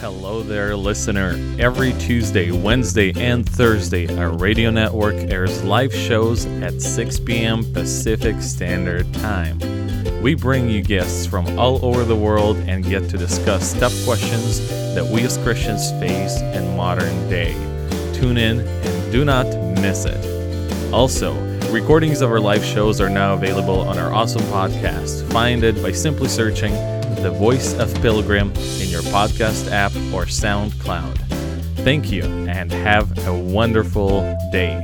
[0.01, 1.31] Hello there, listener.
[1.59, 7.65] Every Tuesday, Wednesday, and Thursday, our radio network airs live shows at 6 p.m.
[7.73, 9.76] Pacific Standard Time.
[10.27, 14.59] We bring you guests from all over the world and get to discuss tough questions
[14.97, 17.53] that we as Christians face in modern day.
[18.13, 19.47] Tune in and do not
[19.81, 20.93] miss it.
[20.93, 21.33] Also,
[21.71, 25.31] recordings of our live shows are now available on our awesome podcast.
[25.31, 26.73] Find it by simply searching
[27.23, 28.49] The Voice of Pilgrim
[28.81, 31.19] in your podcast app or SoundCloud.
[31.85, 34.83] Thank you and have a wonderful day.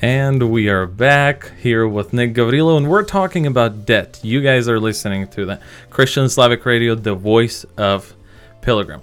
[0.00, 4.20] And we are back here with Nick Gavrilo, and we're talking about debt.
[4.22, 8.14] You guys are listening to the Christian Slavic Radio, the voice of
[8.60, 9.00] Pilgrim.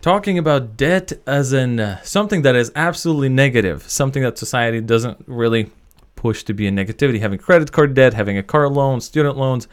[0.00, 5.24] Talking about debt as in uh, something that is absolutely negative, something that society doesn't
[5.26, 5.72] really
[6.14, 7.18] push to be a negativity.
[7.18, 9.66] Having credit card debt, having a car loan, student loans,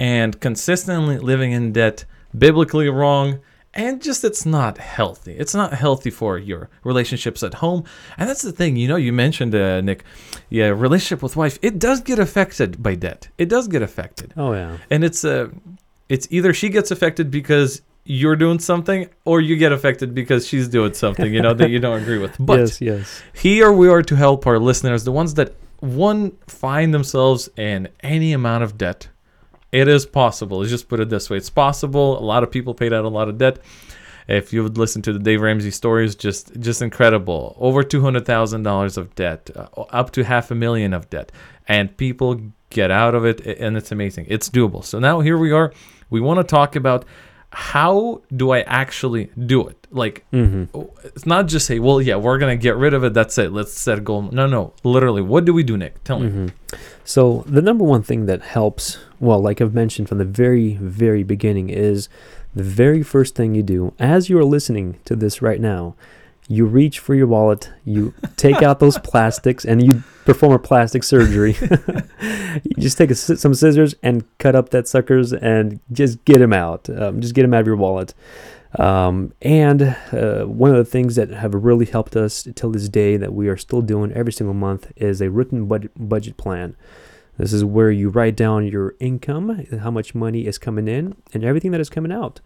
[0.00, 2.04] and consistently living in debt,
[2.36, 3.38] biblically wrong,
[3.74, 5.32] and just it's not healthy.
[5.32, 7.84] It's not healthy for your relationships at home.
[8.16, 10.04] And that's the thing, you know, you mentioned, uh, Nick,
[10.48, 13.28] yeah, relationship with wife, it does get affected by debt.
[13.38, 14.32] It does get affected.
[14.36, 15.48] oh yeah And it's uh,
[16.08, 20.66] it's either she gets affected because you're doing something or you get affected because she's
[20.66, 22.34] doing something, you know, that you don't agree with.
[22.40, 26.92] But yes yes here we are to help our listeners, the ones that one find
[26.92, 29.08] themselves in any amount of debt.
[29.70, 30.58] It is possible.
[30.58, 32.18] Let's just put it this way: it's possible.
[32.18, 33.58] A lot of people paid out a lot of debt.
[34.26, 37.56] If you would listen to the Dave Ramsey stories, just just incredible.
[37.58, 41.32] Over two hundred thousand dollars of debt, uh, up to half a million of debt,
[41.66, 44.26] and people get out of it, and it's amazing.
[44.28, 44.84] It's doable.
[44.84, 45.72] So now here we are.
[46.10, 47.04] We want to talk about
[47.58, 49.88] how do I actually do it?
[49.90, 50.64] Like hmm
[51.02, 53.14] it's not just say, well, yeah, we're gonna get rid of it.
[53.14, 53.50] That's it.
[53.52, 54.22] Let's set a goal.
[54.30, 56.04] No, no, literally, what do we do, Nick?
[56.04, 56.28] Tell me.
[56.28, 56.46] hmm
[57.04, 61.24] So the number one thing that helps, well, like I've mentioned from the very, very
[61.24, 62.08] beginning, is
[62.54, 65.96] the very first thing you do as you are listening to this right now.
[66.48, 71.04] You reach for your wallet, you take out those plastics, and you perform a plastic
[71.04, 71.56] surgery.
[72.64, 76.52] you just take a, some scissors and cut up that suckers and just get them
[76.52, 76.88] out.
[76.90, 78.14] Um, just get them out of your wallet.
[78.78, 83.16] Um, and uh, one of the things that have really helped us till this day
[83.16, 86.76] that we are still doing every single month is a written bud- budget plan.
[87.38, 91.44] This is where you write down your income, how much money is coming in, and
[91.44, 92.40] everything that is coming out.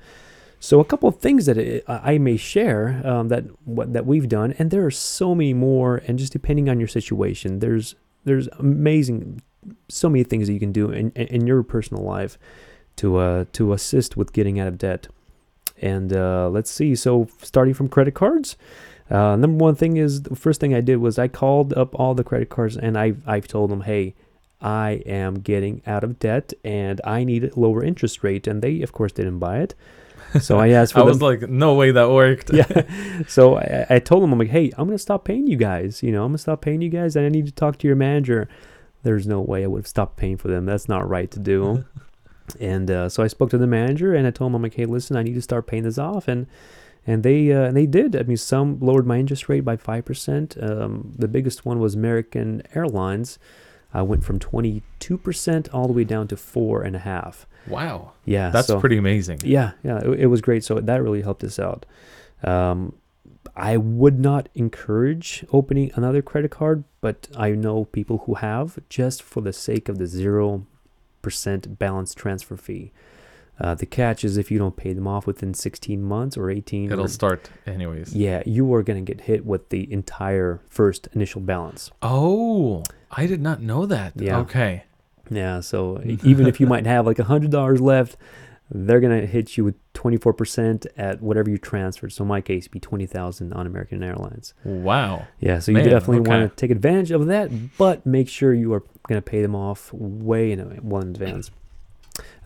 [0.62, 4.54] So a couple of things that I may share um, that what that we've done,
[4.60, 6.00] and there are so many more.
[6.06, 9.42] And just depending on your situation, there's there's amazing,
[9.88, 12.38] so many things that you can do in in your personal life
[12.96, 15.08] to uh, to assist with getting out of debt.
[15.78, 16.94] And uh, let's see.
[16.94, 18.56] So starting from credit cards,
[19.10, 22.14] uh, number one thing is the first thing I did was I called up all
[22.14, 24.14] the credit cards and I I've told them, hey,
[24.60, 28.46] I am getting out of debt and I need a lower interest rate.
[28.46, 29.74] And they of course didn't buy it.
[30.40, 31.08] So I asked for I them.
[31.08, 32.52] was like, no way that worked.
[32.52, 32.82] yeah.
[33.28, 36.02] So I, I told them, I'm like, hey, I'm gonna stop paying you guys.
[36.02, 37.96] You know, I'm gonna stop paying you guys, and I need to talk to your
[37.96, 38.48] manager.
[39.02, 40.64] There's no way I would have stopped paying for them.
[40.66, 41.84] That's not right to do.
[42.60, 44.86] and uh, so I spoke to the manager, and I told him, I'm like, hey,
[44.86, 46.46] listen, I need to start paying this off, and
[47.06, 48.16] and they uh, and they did.
[48.16, 50.56] I mean, some lowered my interest rate by five percent.
[50.60, 53.38] Um, the biggest one was American Airlines.
[53.94, 57.46] I went from 22% all the way down to four and a half.
[57.66, 58.12] Wow.
[58.24, 59.40] Yeah, That's so- pretty amazing.
[59.44, 60.64] Yeah, yeah, it, it was great.
[60.64, 61.86] So that really helped us out.
[62.42, 62.94] Um,
[63.56, 69.22] I would not encourage opening another credit card, but I know people who have just
[69.22, 70.66] for the sake of the zero
[71.20, 72.92] percent balance transfer fee.
[73.60, 76.90] Uh, the catch is if you don't pay them off within 16 months or 18,
[76.90, 78.14] It'll or- start anyways.
[78.14, 81.90] yeah, you are going to get hit with the entire first initial balance.
[82.00, 84.14] Oh, I did not know that.
[84.16, 84.38] Yeah.
[84.38, 84.84] Okay.
[85.34, 88.16] Yeah, so even if you might have like a hundred dollars left,
[88.70, 92.12] they're gonna hit you with twenty four percent at whatever you transferred.
[92.12, 94.54] So in my case, be twenty thousand on American Airlines.
[94.64, 95.26] Wow.
[95.40, 96.30] Yeah, so you Man, definitely okay.
[96.30, 99.92] want to take advantage of that, but make sure you are gonna pay them off
[99.92, 101.50] way in well in advance.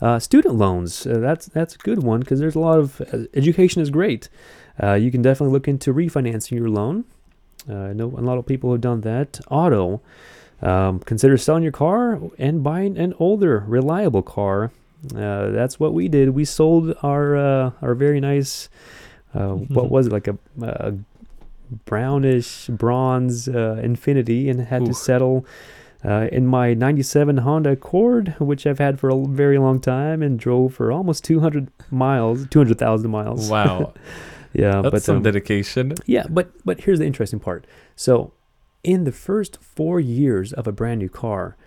[0.01, 3.25] Uh, student loans, uh, that's that's a good one because there's a lot of uh,
[3.33, 4.29] education is great.
[4.81, 7.03] Uh, you can definitely look into refinancing your loan.
[7.69, 9.39] Uh, I know a lot of people have done that.
[9.49, 10.01] Auto,
[10.61, 14.71] um, consider selling your car and buying an older, reliable car.
[15.15, 16.31] Uh, that's what we did.
[16.31, 18.69] We sold our uh, our very nice,
[19.33, 20.93] uh, what was it like a, a
[21.85, 24.87] brownish bronze uh, Infiniti, and had Ooh.
[24.87, 25.45] to settle.
[26.05, 30.37] Uh, in my 97 Honda Accord, which I've had for a very long time and
[30.37, 33.49] drove for almost 200 miles, 200,000 miles.
[33.49, 33.93] Wow.
[34.53, 35.95] yeah, That's but some um, dedication.
[36.05, 37.65] yeah, but but here's the interesting part.
[37.95, 38.31] So,
[38.87, 41.57] in the first four years of a brand new car,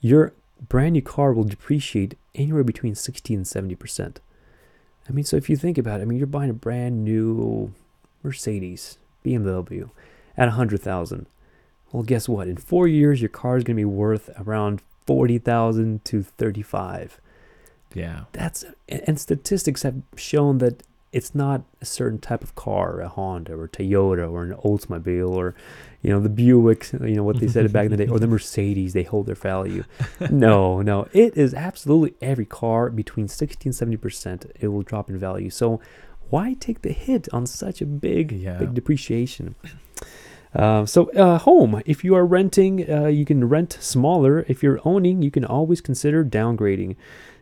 [0.00, 0.32] your
[0.70, 4.20] brand new car will depreciate anywhere between sixty and seventy percent.
[5.06, 7.74] I mean, so if you think about it, I mean, you're buying a brand new
[8.22, 9.90] Mercedes, BMW,
[10.34, 11.26] at a hundred thousand.
[11.92, 12.48] Well, guess what?
[12.48, 17.20] In four years, your car is going to be worth around forty thousand to thirty-five
[17.94, 18.24] Yeah.
[18.32, 20.82] that's and statistics have shown that
[21.12, 25.54] it's not a certain type of car, a Honda or Toyota or an Oldsmobile or
[26.02, 28.26] you know the Buicks, you know what they said back in the day, or the
[28.36, 29.84] Mercedes, they hold their value.
[30.30, 35.08] no, no, it is absolutely every car between 60 and 70 percent it will drop
[35.08, 35.48] in value.
[35.50, 35.80] So
[36.28, 38.58] why take the hit on such a big, Yeah.
[38.58, 39.54] big depreciation?
[40.54, 41.82] Uh, so, uh, home.
[41.86, 44.44] If you are renting, uh, you can rent smaller.
[44.48, 46.96] If you're owning, you can always consider downgrading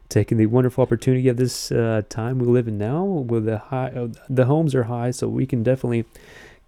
[0.09, 3.91] taking the wonderful opportunity of this uh, time we live in now with the high
[3.91, 6.05] uh, the homes are high so we can definitely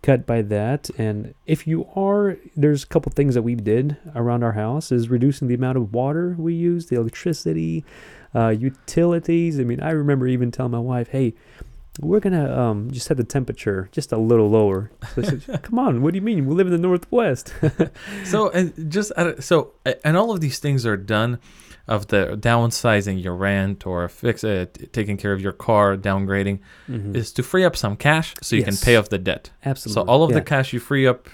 [0.02, 4.42] cut by that and if you are there's a couple things that we did around
[4.42, 7.84] our house is reducing the amount of water we use the electricity
[8.34, 11.32] uh, utilities i mean i remember even telling my wife hey
[12.00, 14.90] we're gonna um, just set the temperature just a little lower.
[15.14, 16.46] So said, Come on, what do you mean?
[16.46, 17.52] We live in the Northwest.
[18.24, 19.72] So and just so
[20.04, 21.38] and all of these things are done
[21.88, 27.16] of the downsizing your rent or fix it, taking care of your car, downgrading Mhm.
[27.16, 28.78] is to free up some cash so you Yes.
[28.80, 29.50] can pay off the debt.
[29.64, 30.02] Absolutely.
[30.04, 30.36] So all of yeah.
[30.36, 31.28] the cash you free up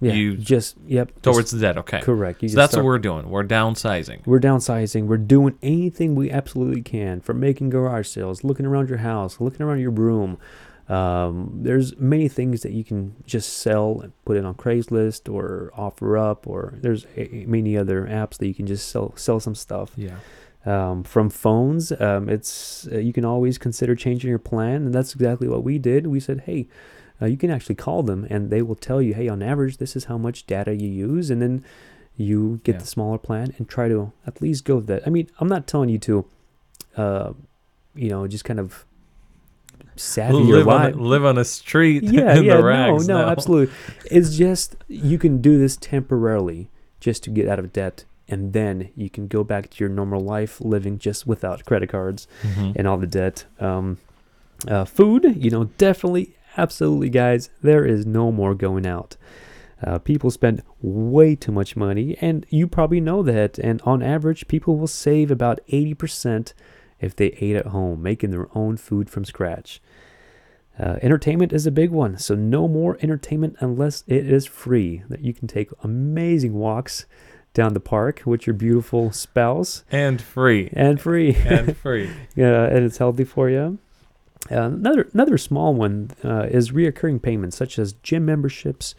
[0.00, 0.12] yeah.
[0.12, 1.78] you- just yep just towards the debt.
[1.78, 2.00] Okay.
[2.00, 2.40] correct.
[2.40, 3.30] So that's start- what we're doing.
[3.30, 4.20] We're downsizing.
[4.26, 5.06] We're downsizing.
[5.06, 9.62] We're doing anything we absolutely can from making garage sales, looking around your house, looking
[9.64, 10.36] around your room.
[10.88, 15.72] Um, there's many things that you can just sell and put it on Craigslist or
[15.74, 19.54] offer up, or there's a, many other apps that you can just sell sell some
[19.54, 19.92] stuff.
[19.96, 20.16] Yeah.
[20.66, 25.14] Um, from phones, um, it's uh, you can always consider changing your plan, and that's
[25.14, 26.06] exactly what we did.
[26.06, 26.68] We said, hey.
[27.22, 29.94] Uh, you can actually call them and they will tell you, hey, on average, this
[29.94, 31.30] is how much data you use.
[31.30, 31.64] And then
[32.16, 32.78] you get Yeah.
[32.80, 35.06] the smaller plan and try to at least go with that.
[35.06, 36.24] I mean, I'm not telling you to,
[36.96, 37.32] uh,
[37.94, 38.84] you know, just kind of
[39.96, 40.94] savvy Live on, life.
[40.94, 43.08] a, live on a street Yeah, in yeah, the no, rags.
[43.08, 43.74] no, absolutely.
[44.10, 48.90] It's just you can do this temporarily just to get out of debt, and then
[48.96, 52.74] you can go back to your normal life, living just without credit cards Mhm.
[52.76, 53.44] and all the debt.
[53.60, 53.98] Um,
[54.66, 57.50] uh, food, you know, definitely, absolutely, guys.
[57.62, 59.16] There is no more going out.
[59.82, 63.58] Uh, people spend way too much money, and you probably know that.
[63.58, 66.54] And on average, people will save about 80%
[67.04, 69.80] if they ate at home, making their own food from scratch.
[70.78, 75.04] Uh, entertainment is a big one, so no more entertainment unless it is free.
[75.08, 77.06] That you can take amazing walks
[77.52, 80.70] down the park with your beautiful spouse and free.
[80.72, 81.36] and free.
[81.36, 82.10] and free.
[82.34, 83.78] Yeah, and it's healthy for you.
[84.50, 88.94] Uh, another another small one uh, is reoccurring payments such as gym memberships,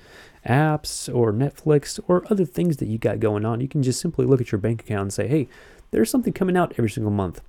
[0.47, 3.59] apps, or Netflix, or other things that you got going on.
[3.59, 5.49] You can just simply look at your bank account and say, "Hey,
[5.91, 7.41] there's something coming out every single month.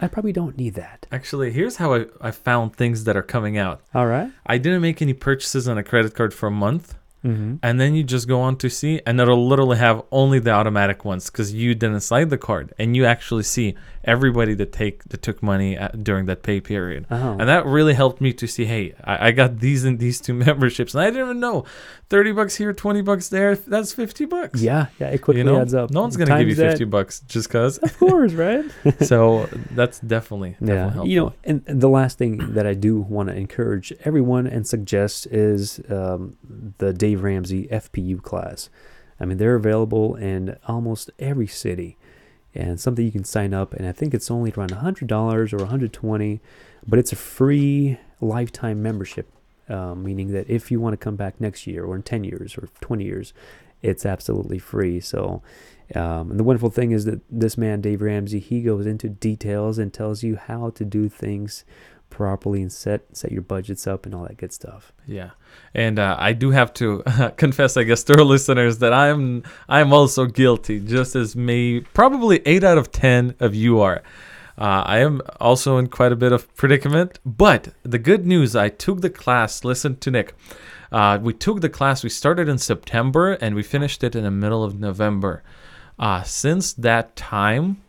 [0.00, 3.56] I probably don't need that." Actually, here's how I, I found things that are coming
[3.58, 3.80] out.
[3.94, 4.30] All right.
[4.46, 6.94] I didn't make any purchases on a credit card for a month.
[7.24, 7.54] Mm-hmm.
[7.62, 11.06] and then you just go on to see, and it'll literally have only the automatic
[11.06, 13.74] ones because you didn't slide the card, and you actually see
[14.04, 17.06] everybody that take that took money at, during that pay period.
[17.10, 17.32] Oh.
[17.38, 20.34] And that really helped me to see, hey, I, I got these and these two
[20.46, 21.64] memberships, and I didn't even know,
[22.08, 24.60] thirty bucks here, twenty bucks there, that's fifty bucks.
[24.62, 25.90] yeah, yeah, it quickly you know, adds up.
[25.90, 27.78] no one's gonna give you Times that- fifty bucks just cause.
[27.78, 28.64] Of course, right?
[29.00, 31.08] so that's definitely, definitely yeah, helpful.
[31.08, 34.66] you know, and, and the last thing that I do want to encourage everyone and
[34.66, 36.36] suggest is um,
[36.78, 38.68] the Dave Ramsey FPU class.
[39.20, 41.96] I mean, they're available in almost every city,
[42.54, 43.74] and something you can sign up.
[43.74, 46.40] And I think it's only around hundred dollars or 120,
[46.86, 49.30] but it's a free lifetime membership,
[49.68, 52.56] um, meaning that if you want to come back next year or in 10 years
[52.56, 53.32] or 20 years,
[53.82, 55.00] it's absolutely free.
[55.00, 55.42] So.
[55.94, 59.76] Um, and the wonderful thing is that this man, Dave Ramsey, he goes into details
[59.76, 61.66] and tells you how to do things
[62.14, 64.92] properly and set set your budgets up and all that good stuff.
[65.06, 65.30] Yeah,
[65.74, 67.02] and uh, I do have to
[67.36, 72.40] confess, I guess, to our listeners that I'm I'm also guilty, just as may probably
[72.46, 74.02] eight out of ten of you are.
[74.56, 78.68] Uh, I am also in quite a bit of predicament, but the good news, I
[78.68, 79.64] took the class.
[79.64, 80.34] Listen to Nick.
[80.92, 82.04] Uh, we took the class.
[82.04, 85.42] We started in September and we finished it in the middle of November.
[85.98, 87.82] Uh, since that time,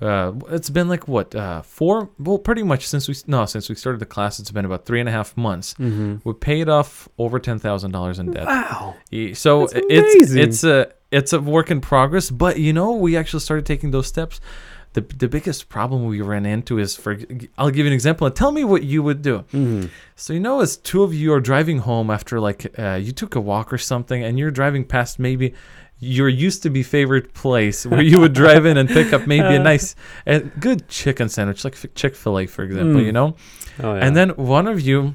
[0.00, 2.10] uh, it's been like what uh, four?
[2.18, 5.00] Well, pretty much since we no since we started the class, it's been about three
[5.00, 5.74] and a half months.
[5.74, 6.16] Mm-hmm.
[6.24, 8.46] We paid off over ten thousand dollars in debt.
[8.46, 8.94] Wow.
[9.34, 13.66] So it's it's a it's a work in progress, but you know we actually started
[13.66, 14.40] taking those steps.
[14.94, 17.18] The the biggest problem we ran into is for
[17.58, 19.40] I'll give you an example and tell me what you would do.
[19.52, 19.86] Mm-hmm.
[20.16, 23.34] So you know, as two of you are driving home after like uh, you took
[23.34, 25.54] a walk or something, and you're driving past maybe
[26.00, 29.54] your used to be favorite place where you would drive in and pick up maybe
[29.54, 29.94] a nice
[30.26, 33.00] and good chicken sandwich, like Chick Fil A, for example.
[33.00, 33.04] Mm.
[33.06, 33.36] You know,
[33.82, 34.04] Oh, yeah.
[34.06, 35.14] and then one of you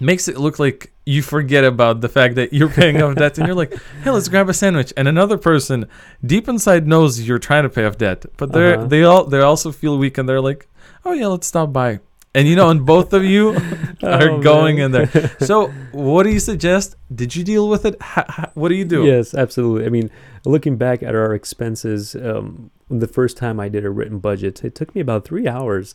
[0.00, 3.46] makes it look like you forget about the fact that you're paying off debt and
[3.46, 3.72] you're like
[4.02, 5.86] hey let's grab a sandwich and another person
[6.26, 8.86] deep inside knows you're trying to pay off debt but they're Uh-huh.
[8.88, 10.66] they all they also feel weak and they're like
[11.04, 12.00] oh yeah let's stop by
[12.34, 13.50] and you know and both of you
[14.02, 14.86] are Oh, going man.
[14.86, 18.68] in there so what do you suggest did you deal with it ha, ha, what
[18.70, 19.86] do you do Yes, absolutely.
[19.86, 20.10] I mean,
[20.44, 24.74] looking back at our expenses, um, the first time I did a written budget, it
[24.74, 25.94] took me about three hours,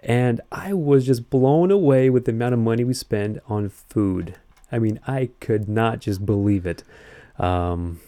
[0.00, 4.36] and I was just blown away with the amount of money we spend on food.
[4.72, 6.82] I mean, I could not just believe it.
[7.38, 8.00] Um,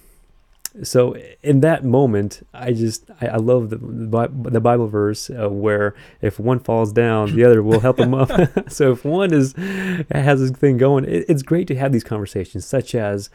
[0.83, 5.95] so in that moment, I just I, I love the the Bible verse uh, where
[6.21, 8.31] if one falls down, the other will help him up.
[8.71, 9.55] so if one is
[10.11, 13.31] has this thing going, it, it's great to have these conversations, such as,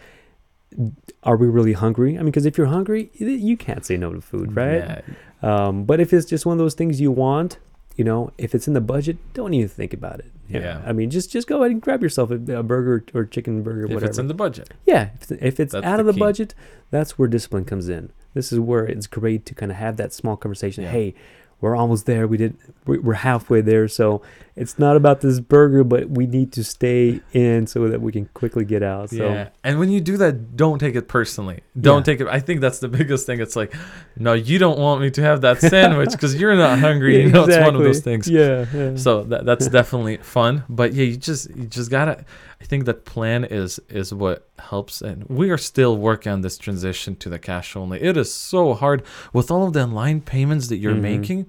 [1.23, 2.15] are we really hungry?
[2.15, 4.77] I mean, because if you're hungry, you can't say no to food, right?
[4.77, 5.01] Yeah.
[5.41, 7.57] Um, but if it's just one of those things you want,
[7.95, 10.31] you know, if it's in the budget, don't even think about it.
[10.47, 10.81] Yeah.
[10.85, 13.85] I mean, just just go ahead and grab yourself a, a burger or chicken burger,
[13.85, 14.05] if whatever.
[14.05, 16.19] If it's in the budget Yeah, if, if it's That's out the of the key.
[16.19, 16.55] budget,
[16.89, 18.11] that's where discipline comes in.
[18.33, 20.83] This is where it's great to kind of have that small conversation.
[20.83, 20.91] Yeah.
[20.91, 21.15] Hey,
[21.61, 22.27] we're almost there.
[22.27, 22.57] We did.
[22.85, 23.87] We're halfway there.
[23.87, 24.21] So
[24.55, 28.25] it's not about this burger, but we need to stay in so that we can
[28.33, 29.09] quickly get out.
[29.09, 32.03] So yeah and when you do that don't take it personally don't Yeah.
[32.13, 33.73] take it i think that's the biggest thing it's like
[34.17, 37.43] no you don't want me to have that sandwich because you're not hungry you know
[37.45, 38.65] it's one of those things Yeah.
[38.73, 38.95] yeah.
[38.95, 42.25] so that, that's definitely fun but yeah you just you just gotta
[42.59, 46.57] i think that plan is is what helps and we are still working on this
[46.57, 50.67] transition to the cash only it is so hard with all of the online payments
[50.69, 51.01] that you're Mhm.
[51.01, 51.47] making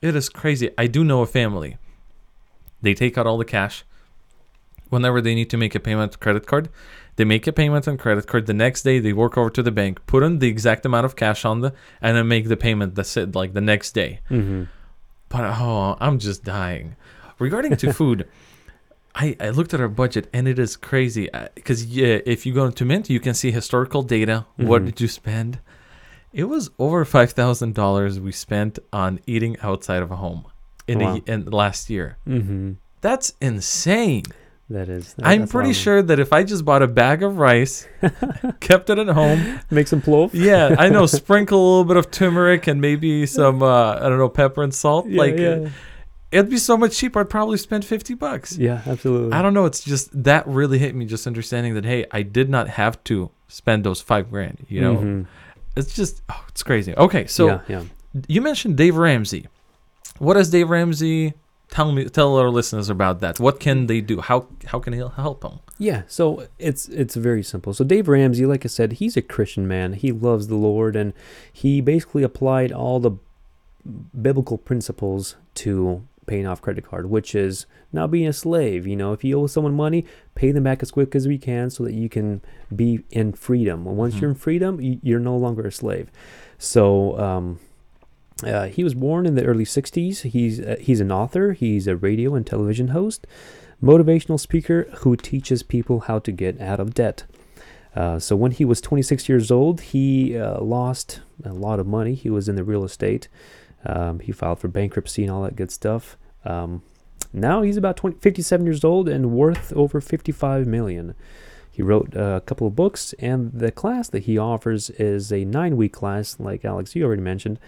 [0.00, 1.76] it is crazy i do know a family
[2.82, 3.84] they take out all the cash
[4.90, 6.68] whenever they need to make a payment credit card
[7.16, 9.70] they make a payment on credit card the next day they work over to the
[9.70, 12.94] bank put in the exact amount of cash on the and then make the payment
[12.94, 14.64] that's it like the next day hmm
[15.28, 16.94] but oh, I'm just dying.
[17.38, 18.28] Regarding to food,
[19.14, 22.66] I, I looked at our budget and it is crazy because yeah, if you go
[22.66, 24.44] into Mint, you can see historical data.
[24.58, 24.86] What Mhm.
[24.88, 25.58] did you spend?
[26.34, 30.44] It was over five thousand dollars we spent on eating outside of a home
[30.88, 31.20] in Wow.
[31.26, 32.16] a, in last year.
[32.26, 34.24] hmm That's insane.
[34.70, 35.12] That is.
[35.14, 37.86] that- I'm pretty sure that if I just bought a bag of rice,
[38.60, 40.30] kept it at home, Make some plov.
[40.32, 44.18] yeah, I know, sprinkle a little bit of turmeric and maybe some uh, I don't
[44.18, 45.36] know pepper and salt, Yeah, like.
[45.38, 45.68] yeah.
[46.30, 47.20] it'd be so much cheaper.
[47.20, 48.56] I'd probably spend 50 bucks.
[48.56, 49.32] yeah, absolutely.
[49.32, 49.66] I don't know.
[49.66, 53.30] It's just that really hit me just understanding that, hey, I did not have to
[53.48, 54.64] spend those five grand.
[54.68, 55.26] You know, Mhm.
[55.76, 56.94] it's just, oh, it's crazy.
[56.96, 57.26] Okay.
[57.26, 57.82] So yeah, yeah.
[58.26, 59.48] you mentioned Dave Ramsey.
[60.22, 61.34] What does Dave Ramsey
[61.68, 63.40] tell me, tell our listeners about that?
[63.40, 64.20] What can they do?
[64.20, 65.58] How, how can he help them?
[65.78, 67.74] Yeah, so it's it's very simple.
[67.74, 69.94] So Dave Ramsey, like I said, he's a Christian man.
[69.94, 71.12] He loves the Lord, and
[71.52, 73.12] he basically applied all the
[74.20, 78.86] biblical principles to paying off credit card, which is not being a slave.
[78.86, 80.04] You know, if you owe someone money,
[80.36, 82.42] pay them back as quick as we can so that you can
[82.74, 83.84] be in freedom.
[83.84, 84.20] Once Mhm.
[84.20, 86.12] you're in freedom, you're no longer a slave.
[86.58, 87.58] So um,
[88.44, 90.22] uh, he was born in the early 60s.
[90.22, 91.52] He's uh, he's an author.
[91.52, 93.26] He's a radio and television host,
[93.82, 97.24] motivational speaker who teaches people how to get out of debt.
[97.94, 102.14] Uh, so when he was 26 years old, he uh, lost a lot of money.
[102.14, 103.28] He was in the real estate.
[103.84, 106.16] Um, he filed for bankruptcy and all that good stuff.
[106.44, 106.82] Um,
[107.32, 111.14] now he's about 20, 57 years old and worth over 55 million.
[111.70, 115.92] He wrote a couple of books, and the class that he offers is a nine-week
[115.92, 117.58] class, like Alex, you already mentioned,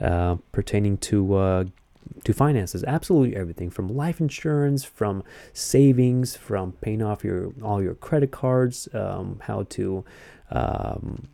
[0.00, 1.64] uh, pertaining to uh,
[2.24, 2.82] to finances.
[2.84, 5.22] Absolutely everything from life insurance, from
[5.52, 10.04] savings, from paying off your all your credit cards, um, how to
[10.50, 11.28] um,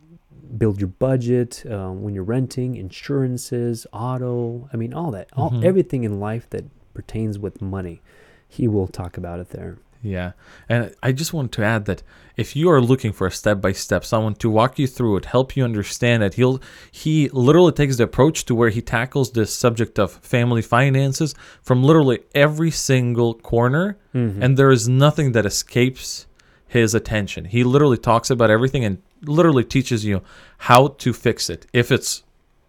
[0.57, 4.69] build your budget um, when you're renting, insurances, auto.
[4.73, 5.63] I mean, all that, all Mhm.
[5.63, 8.01] everything in life that pertains with money.
[8.47, 9.77] He will talk about it there.
[10.05, 10.31] Yeah.
[10.69, 12.03] And I just want to add that
[12.37, 15.25] if you are looking for a step by step, someone to walk you through it,
[15.25, 19.53] help you understand it, he'll he literally takes the approach to where he tackles this
[19.53, 24.41] subject of family finances from literally every single corner Mhm.
[24.41, 26.27] and there is nothing that escapes
[26.67, 27.45] his attention.
[27.45, 30.21] He literally talks about everything and literally teaches you
[30.69, 32.23] how to fix it if it's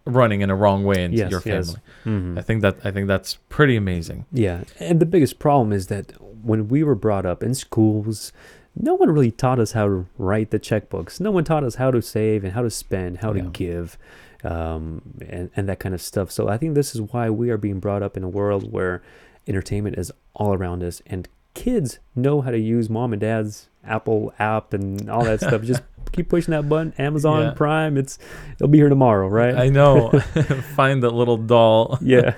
[0.05, 1.73] running in a wrong way in Yes, your yes.
[1.73, 1.81] family.
[2.05, 2.39] Mhm.
[2.39, 4.25] I think that I think that's pretty amazing.
[4.31, 6.13] Yeah, and the biggest problem is that
[6.43, 8.31] when we were brought up in schools,
[8.75, 11.19] no one really taught us how to write the checkbooks.
[11.19, 13.43] No one taught us how to save and how to spend, how Yeah.
[13.43, 13.97] to give,
[14.43, 16.31] um, and and that kind of stuff.
[16.31, 19.01] So I think this is why we are being brought up in a world where
[19.47, 24.33] entertainment is all around us, and kids know how to use mom and dad's Apple
[24.37, 25.63] app and all that stuff.
[25.63, 25.81] Just
[26.11, 26.93] keep pushing that button.
[26.99, 27.51] Amazon Yeah.
[27.55, 28.19] Prime, it's
[28.55, 29.55] it'll be here tomorrow, right?
[29.55, 30.09] I know.
[30.75, 31.97] Find that little doll.
[32.01, 32.35] yeah.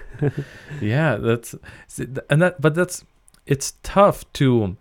[0.79, 1.53] Yeah, that's
[2.29, 3.03] and that but that's
[3.45, 4.77] it's tough to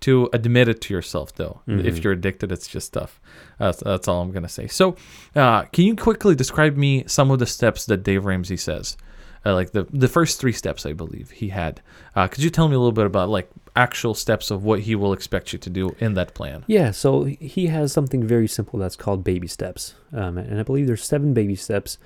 [0.00, 1.60] to admit it to yourself though.
[1.66, 2.04] If Mhm.
[2.04, 3.20] you're addicted, it's just tough.
[3.58, 4.66] That's that's all I'm gonna say.
[4.68, 4.94] So,
[5.34, 8.96] uh, can you quickly describe me some of the steps that Dave Ramsey says?
[9.44, 11.80] Uh, like the the first three steps, I believe he had.
[12.14, 14.94] Uh, could you tell me a little bit about like actual steps of what he
[14.94, 16.62] will expect you to do in that plan?
[16.66, 20.86] Yeah, so he- has something very simple that's called baby steps, um, and I believe
[20.86, 21.96] there's seven baby steps.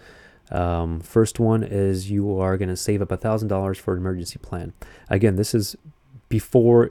[0.50, 4.00] Um, first one is you are going to save up a thousand dollars for an
[4.00, 4.72] emergency plan.
[5.10, 5.74] Again, this is
[6.38, 6.90] before.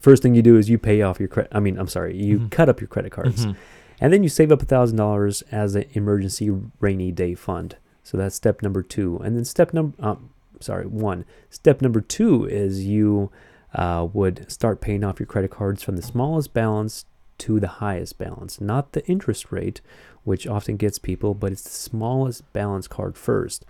[0.00, 1.50] First thing you do is you pay off your credit.
[1.54, 2.50] I mean, I'm sorry, you Mhm.
[2.50, 3.56] cut up your credit cards, Mhm.
[4.00, 7.76] and then you save up a thousand dollars as an emergency rainy day fund.
[8.02, 9.94] So that's step number two, and then step number.
[10.02, 10.30] Um,
[10.60, 11.24] sorry, one.
[11.50, 13.30] Step number two is you
[13.74, 17.04] uh, would start paying off your credit cards from the smallest balance
[17.36, 19.82] to the highest balance, not the interest rate,
[20.24, 23.66] which often gets people, but it's the smallest balance card first.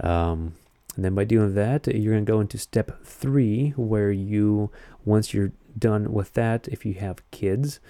[0.00, 0.52] Um,
[0.96, 4.70] and then by doing that, you're going to go into step three, where you,
[5.04, 7.80] once you're done with that, if you have kids,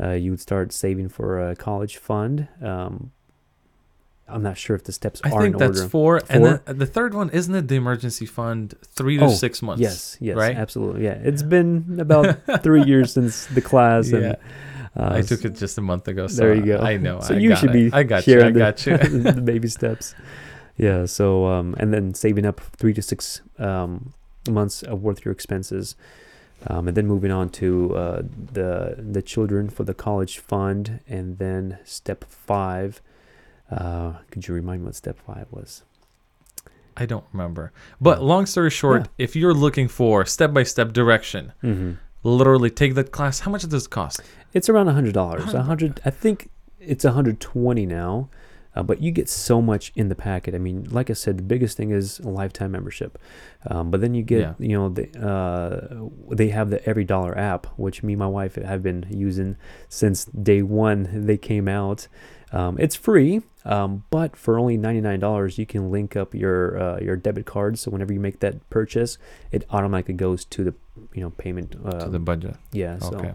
[0.00, 2.48] uh, you would start saving for a college fund.
[2.62, 3.12] Um,
[4.28, 5.88] I'm not sure if the steps I are think in that's order.
[5.90, 6.62] four, and Four?
[6.66, 9.80] then the third one isn't it the emergency fund three to Oh, six months?
[9.80, 10.56] Yes, yes, right?
[10.56, 11.04] absolutely.
[11.04, 14.34] Yeah, it's been about three years since the class, and Yeah.
[14.96, 16.26] uh, I took it just a month ago.
[16.26, 16.78] So there you go.
[16.78, 17.20] I know.
[17.20, 17.72] So I you got should it.
[17.74, 18.34] be I got you.
[18.34, 18.96] I sharing the- got you.
[19.32, 20.14] the baby steps.
[20.76, 21.06] Yeah.
[21.06, 24.12] So um, and then saving up three to six um,
[24.48, 25.96] months of worth your expenses,
[26.66, 28.22] um, and then moving on to uh,
[28.52, 33.00] the the children for the college fund, and then step five.
[33.70, 35.82] Uh, could you remind me what step five was?
[36.96, 37.72] I don't remember.
[38.00, 39.24] But long story short, Yeah.
[39.24, 41.92] if you're looking for step by step direction, Mm-hmm.
[42.22, 43.40] literally take that class.
[43.40, 44.20] How much does it cost?
[44.54, 45.42] It's around a hundred dollars.
[45.52, 45.64] A $100.
[45.64, 46.00] hundred.
[46.04, 46.48] I think
[46.80, 48.28] it's a hundred twenty now.
[48.76, 50.54] Uh, but you get so much in the packet.
[50.54, 53.18] I mean, like I said, the biggest thing is a lifetime membership.
[53.66, 54.54] Um, but then you get, Yeah.
[54.58, 58.56] you know, the, uh, they have the Every Dollar app, which me and my wife
[58.56, 59.56] have been using
[59.88, 62.06] since day one they came out.
[62.52, 66.78] Um, it's free, um, but for only ninety nine dollars, you can link up your
[66.80, 67.76] uh, your debit card.
[67.78, 69.18] So whenever you make that purchase,
[69.50, 70.74] it automatically goes to the
[71.12, 71.74] you know payment.
[71.84, 72.54] Uh, to the budget.
[72.72, 72.98] yeah.
[73.00, 73.32] So Okay.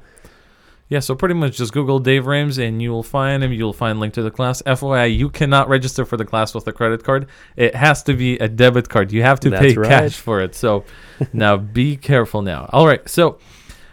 [0.91, 3.53] Yeah, so pretty much just Google Dave Rams and you will find him.
[3.53, 4.61] You'll find link to the class.
[4.63, 7.27] FYI, you cannot register for the class with a credit card.
[7.55, 9.13] It has to be a debit card.
[9.13, 9.87] You have to That's pay right.
[9.87, 10.53] cash for it.
[10.53, 10.83] So
[11.33, 12.69] now be careful now.
[12.73, 13.07] All right.
[13.07, 13.39] So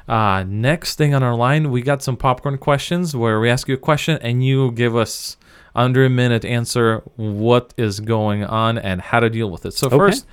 [0.09, 3.75] uh, next thing on our line, we got some popcorn questions where we ask you
[3.75, 5.37] a question and you give us
[5.77, 9.73] under a minute answer what is going on and how to deal with it.
[9.73, 9.97] So Okay.
[9.99, 10.27] first,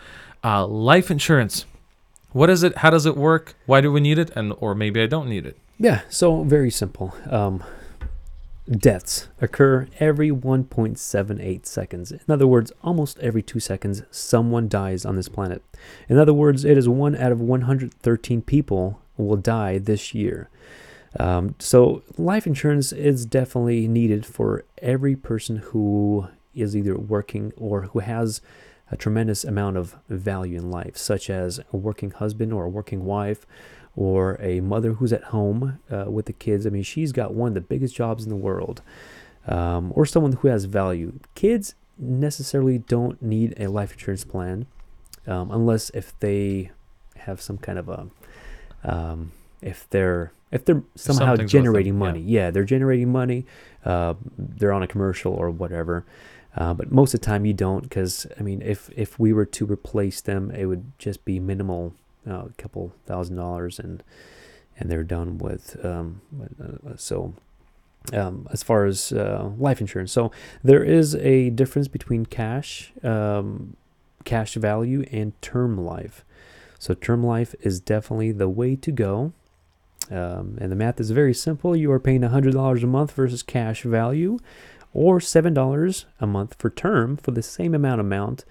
[0.44, 1.66] uh, life insurance.
[2.36, 2.80] What is it?
[2.80, 3.56] How does it work?
[3.66, 4.30] Why do we need it?
[4.36, 5.58] And or maybe I don't need it.
[5.80, 7.16] Yeah, so very simple.
[7.32, 7.64] Um,
[8.70, 12.12] deaths occur every 1.78 seconds.
[12.12, 15.64] In other words, almost every two seconds, someone dies on this planet.
[16.10, 20.50] In other words, it is one out of 113 people will die this year.
[21.18, 27.84] Um, so, life insurance is definitely needed for every person who is either working or
[27.84, 28.42] who has
[28.92, 33.06] a tremendous amount of value in life, such as a working husband or a working
[33.06, 33.46] wife,
[33.96, 36.68] or a mother who's at home uh, with the kids.
[36.68, 38.82] I mean, she's got one of the biggest jobs in the world,
[39.48, 41.20] um, or someone who has value.
[41.34, 44.68] Kids necessarily don't need a life insurance plan
[45.28, 46.72] um, unless if they
[47.18, 48.08] have some kind of a
[48.84, 49.32] um,
[49.62, 52.00] if they're if they're somehow something's with them, generating yeah.
[52.00, 52.52] money yeah.
[52.52, 53.46] they're generating money
[53.86, 56.06] uh, they're on a commercial or whatever
[56.56, 59.46] uh, but most of the time you don't because i mean if if we were
[59.46, 61.94] to replace them it would just be minimal
[62.28, 64.04] uh, a couple thousand dollars and
[64.78, 66.22] and they're done with um,
[66.62, 67.34] uh, so
[68.14, 70.12] um, as far as uh, life insurance.
[70.12, 70.32] So
[70.64, 73.76] there is a difference between cash um,
[74.24, 76.26] cash value and term life.
[76.80, 79.34] So term life is definitely the way to go.
[80.12, 81.76] Um, and the math is very simple.
[81.76, 84.38] You are paying $100 a month versus cash value
[84.96, 88.46] or $7 a month for term for the same amount amount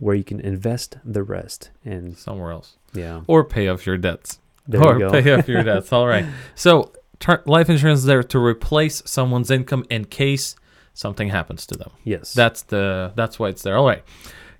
[0.00, 2.76] where you can invest the rest and Somewhere else.
[2.92, 4.40] yeah Or pay off your debts.
[4.66, 5.92] there or you go pay off your debts.
[5.92, 6.26] All right.
[6.56, 10.56] So ter- life insurance is there to replace someone's income in case
[10.94, 11.90] something happens to them.
[12.02, 13.76] yes That's the that's why it's there.
[13.76, 14.02] All right.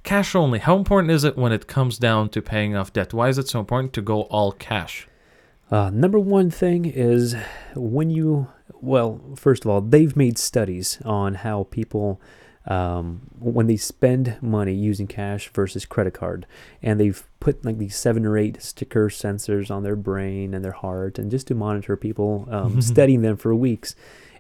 [0.05, 0.59] Cash only.
[0.61, 3.13] How important is it when it comes down to paying off debt?
[3.15, 5.09] Why is it so important to go all cash?
[5.71, 7.35] Uh, number one thing is
[7.75, 12.21] when you, well, first of all, they've made studies on how people,
[12.67, 16.47] um, when they spend money using cash versus credit card,
[16.83, 20.73] and they've put like these seven or eight sticker sensors on their brain and their
[20.73, 23.95] heart, and just to monitor people, um, studying them for weeks.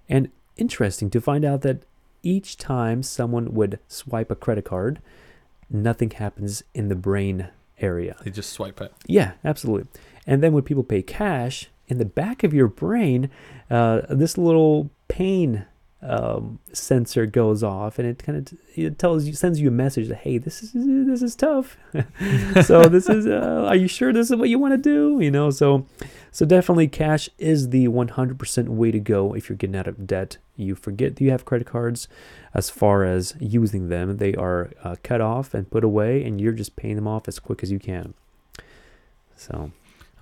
[0.08, 1.84] And interesting to find out that
[2.22, 5.00] each time someone would swipe a credit card,
[5.70, 7.48] nothing happens in the brain
[7.78, 8.16] area.
[8.24, 8.92] They just swipe it.
[9.06, 9.88] Yeah, absolutely.
[10.26, 13.30] And then when people pay cash, in the back of your brain,
[13.70, 15.66] uh, this little pain
[16.04, 20.08] um, sensor goes off, and it kind of it tells you, sends you a message
[20.08, 21.78] that hey, this is this is tough.
[22.62, 25.18] so this is, uh, are you sure this is what you want to do?
[25.20, 25.86] You know, so
[26.30, 30.36] so definitely cash is the 100% way to go if you're getting out of debt.
[30.56, 32.06] You forget that you have credit cards.
[32.52, 36.52] As far as using them, they are uh, cut off and put away, and you're
[36.52, 38.14] just paying them off as quick as you can.
[39.36, 39.72] So.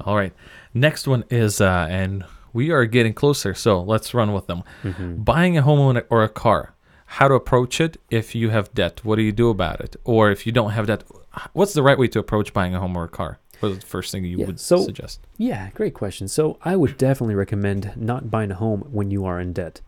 [0.07, 0.33] All right.
[0.75, 4.63] Next one is uh and we are getting closer, so let's run with them.
[4.83, 5.25] mhm.
[5.25, 6.75] Buying a home or a car.
[7.07, 9.01] How to approach it if you have debt.
[9.05, 9.97] What do you do about it?
[10.05, 11.05] Or if you don't have debt,
[11.53, 13.39] what's the right way to approach buying a home or a car?
[13.61, 15.21] What's the first thing you Yeah, would so- suggest?
[15.37, 16.27] Yeah, great question.
[16.29, 19.81] So I would definitely recommend not buying a home when you are in debt.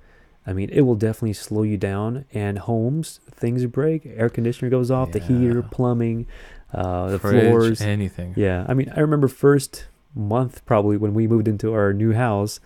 [0.47, 2.27] I mean, it will definitely slow you down.
[2.35, 6.27] And homes, things break, air conditioner goes off, the heater, plumbing,
[6.75, 7.81] uh, the Fridge, floors.
[7.81, 8.35] anything.
[8.37, 12.61] Yeah, I mean, I remember first month probably when we moved into our new house.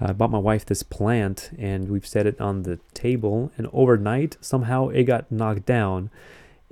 [0.00, 3.50] I bought my wife this plant and we've set it on the table.
[3.56, 6.10] And overnight, somehow it got knocked down,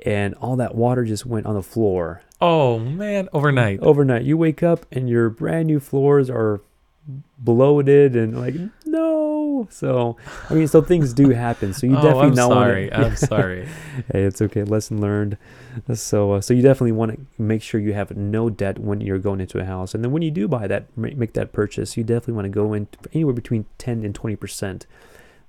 [0.04, 2.22] and all that water just went on the floor.
[2.40, 3.80] Oh man, overnight.
[3.80, 6.60] Overnight, you wake up and your brand new floors are
[7.38, 8.54] bloated and like
[8.84, 9.33] no.
[9.70, 10.16] So
[10.50, 11.72] I mean, so things do happen.
[11.72, 12.90] So you oh, definitely I'm not sorry.
[12.90, 13.06] want to.
[13.08, 13.68] I'm sorry.
[14.12, 14.64] Hey, it's okay.
[14.64, 15.36] Lesson learned.
[15.94, 19.18] So, uh, so you definitely want to make sure you have no debt when you're
[19.18, 22.04] going into a house, and then when you do buy that, make that purchase, you
[22.04, 24.86] definitely want to go in anywhere between ten and twenty percent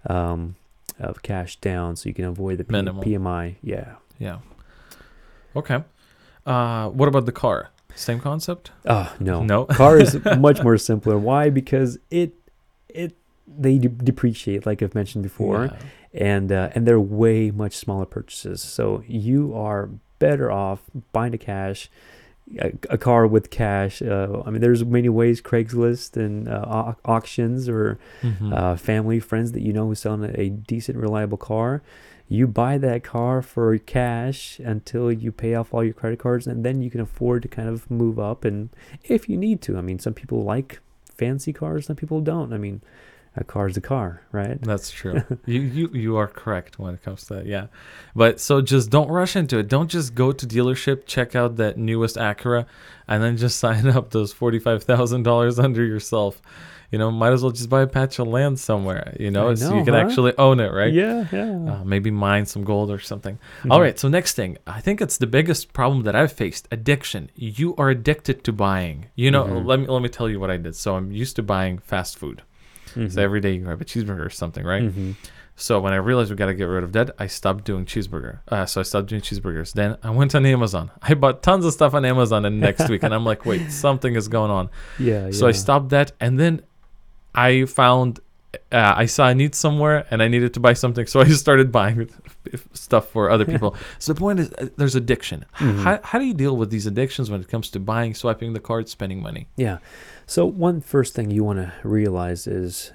[0.08, 0.56] um,
[0.99, 2.74] of cash down, so you can avoid the P-.
[2.74, 3.56] PMI.
[3.62, 3.95] Yeah.
[4.20, 4.39] Yeah.
[5.56, 5.84] Okay.
[6.45, 7.70] Uh, what about the car?
[7.95, 8.72] Same concept?
[8.86, 9.43] Oh no.
[9.43, 9.66] No.
[9.66, 11.18] Car is much more simpler.
[11.18, 11.49] Why?
[11.49, 12.34] Because it
[12.89, 13.16] it
[13.48, 15.66] they de- depreciate, like I've mentioned before.
[15.66, 15.78] Yeah.
[16.14, 18.62] and uh, and they're way much smaller purchases.
[18.62, 19.89] So you are
[20.20, 20.80] better off
[21.12, 21.89] buying a cash,
[22.60, 24.02] a, a car with cash.
[24.02, 28.54] Uh, I mean, there's many ways: Craigslist and uh, au- auctions, or Mhm.
[28.54, 31.82] uh, family, friends that you know who's selling a, a decent, reliable car.
[32.28, 36.64] You buy that car for cash until you pay off all your credit cards, and
[36.66, 38.43] then you can afford to kind of move up.
[38.43, 38.70] And
[39.04, 40.80] if you need to, I mean, some people like
[41.14, 42.52] fancy cars, some people don't.
[42.52, 42.82] I mean,
[43.38, 44.62] a car's a car, right?
[44.62, 45.24] That's true.
[45.46, 47.46] you, you you are correct when it comes to that.
[47.46, 47.68] Yeah,
[48.16, 49.68] but so just don't rush into it.
[49.68, 52.66] Don't just go to dealership, check out that newest Acura,
[53.08, 56.42] and then just sign up those forty five thousand dollars under yourself.
[56.92, 59.18] You know, might as well just buy a patch of land somewhere.
[59.20, 60.02] You know, I so you can huh?
[60.02, 60.94] actually own it, right?
[60.94, 61.74] Yeah, yeah.
[61.74, 63.38] Uh, maybe mine some gold or something.
[63.64, 63.72] Mhm.
[63.72, 63.98] All right.
[64.00, 67.32] So next thing, I think it's the biggest problem that I've faced: addiction.
[67.36, 69.08] You are addicted to buying.
[69.16, 69.66] You know, Mhm.
[69.66, 70.76] let me let me tell you what I did.
[70.76, 72.44] So I'm used to buying fast food.
[72.96, 73.12] Mhm.
[73.12, 74.84] So every day you grab a cheeseburger or something, right?
[74.84, 75.16] Mhm.
[75.58, 78.39] So when I realized we got to get rid of that, I stopped doing cheeseburger.
[78.50, 79.72] Uh, so I stopped doing cheeseburgers.
[79.74, 80.91] Then I went on Amazon.
[81.02, 84.16] I bought tons of stuff on Amazon and next week, and I'm like, wait, something
[84.16, 84.70] is going on.
[85.00, 85.32] Yeah.
[85.32, 86.62] So I stopped that, and then
[87.34, 88.20] I found
[88.72, 91.41] uh, I saw a need somewhere, and I needed to buy something, so I just
[91.41, 92.10] started buying
[92.74, 93.76] stuff for other people.
[94.00, 95.43] so the point is, uh, there's addiction.
[95.60, 95.84] Mhm.
[95.84, 98.60] How how do you deal with these addictions when it comes to buying, swiping the
[98.62, 99.48] card, spending money?
[99.58, 99.80] Yeah.
[100.28, 102.92] So one first thing you want to realize is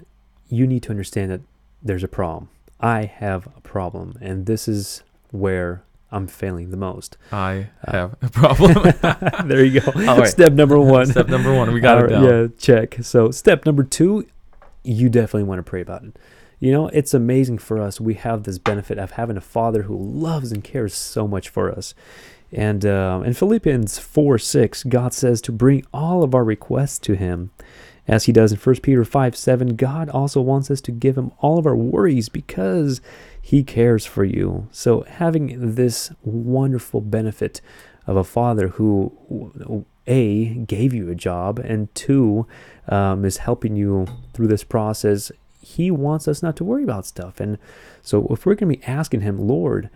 [0.48, 1.40] you need to understand that
[1.82, 2.48] there's a problem.
[2.80, 7.16] I have a problem, and this is where I'm failing the most.
[7.30, 8.72] I Uh, have a problem.
[9.48, 9.92] there you go.
[9.94, 10.26] Right.
[10.28, 11.06] Step number one.
[11.06, 12.24] Step number one, we got All it down.
[12.24, 12.98] Yeah, check.
[13.02, 14.26] So step number two,
[14.82, 16.16] you definitely want to pray about it.
[16.58, 18.00] You know, it's amazing for us.
[18.00, 21.70] We have this benefit of having a father who loves and cares so much for
[21.70, 21.94] us.
[22.52, 27.14] And uh, in Philippians 4 6, God says to bring all of our requests to
[27.14, 27.50] Him.
[28.08, 31.30] As He does in 1 Peter 5 7, God also wants us to give Him
[31.38, 33.00] all of our worries because
[33.40, 34.68] He cares for you.
[34.72, 37.60] So, having this wonderful benefit
[38.06, 42.48] of a father who, A, gave you a job, and two,
[42.88, 45.30] um, is helping you through this process,
[45.62, 47.38] He wants us not to worry about stuff.
[47.38, 47.58] And
[48.02, 49.88] so, if we're going to be asking Him, Lord,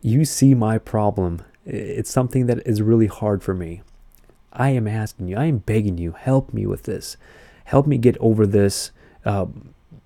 [0.00, 1.42] you see my problem.
[1.66, 3.82] It's something that is really hard for me.
[4.52, 7.16] I am asking you, I am begging you, help me with this.
[7.64, 8.90] Help me get over this.
[9.24, 9.46] Uh,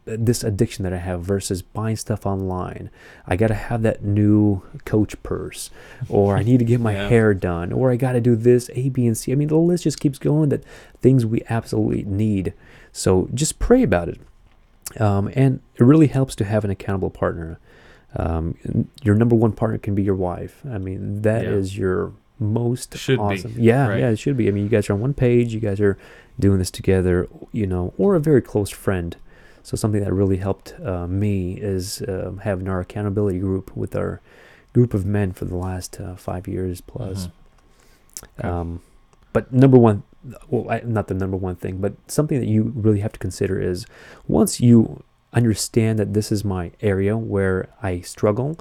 [0.06, 2.90] this addiction that I have versus buying stuff online.
[3.28, 5.70] I got to have that new coach purse,
[6.08, 7.08] or I need to get my Yeah.
[7.08, 9.30] hair done, or I got to do this A, B, and C.
[9.30, 10.48] I mean, the list just keeps going.
[10.48, 10.64] That
[11.00, 12.54] things we absolutely need.
[12.92, 14.18] So just pray about it,
[15.00, 17.58] um, and it really helps to have an accountable partner.
[18.16, 18.56] Um,
[19.02, 20.62] your number one partner can be your wife.
[20.68, 21.80] I mean, that is Yeah.
[21.82, 23.54] your most Should be, awesome.
[23.56, 24.00] Yeah, right.
[24.00, 24.48] yeah, it should be.
[24.48, 25.52] I mean, you guys are on one page.
[25.54, 25.96] You guys are
[26.38, 29.14] doing this together, you know, or a very close friend.
[29.62, 34.20] So something that really helped uh, me is um, having our accountability group with our
[34.72, 37.26] group of men for the last uh, five years plus.
[37.26, 38.24] Mhm.
[38.38, 38.48] Okay.
[38.48, 38.80] Um,
[39.32, 40.02] but number one,
[40.48, 43.60] well, I, not the number one thing, but something that you really have to consider
[43.60, 43.86] is
[44.26, 45.02] once you
[45.32, 48.58] understand that this is my area where I struggle,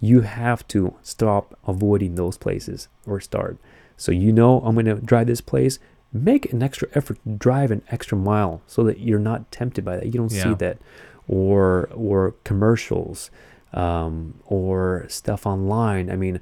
[0.00, 3.58] you have to stop avoiding those places or start.
[3.96, 5.78] So you know I'm going to drive this place.
[6.12, 9.96] Make an extra effort to drive an extra mile so that you're not tempted by
[9.96, 10.06] that.
[10.06, 10.78] You don't see that,
[11.26, 13.30] or or commercials,
[13.74, 16.10] um, or stuff online.
[16.10, 16.40] I mean,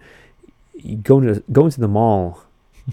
[1.02, 2.44] going to going to the mall.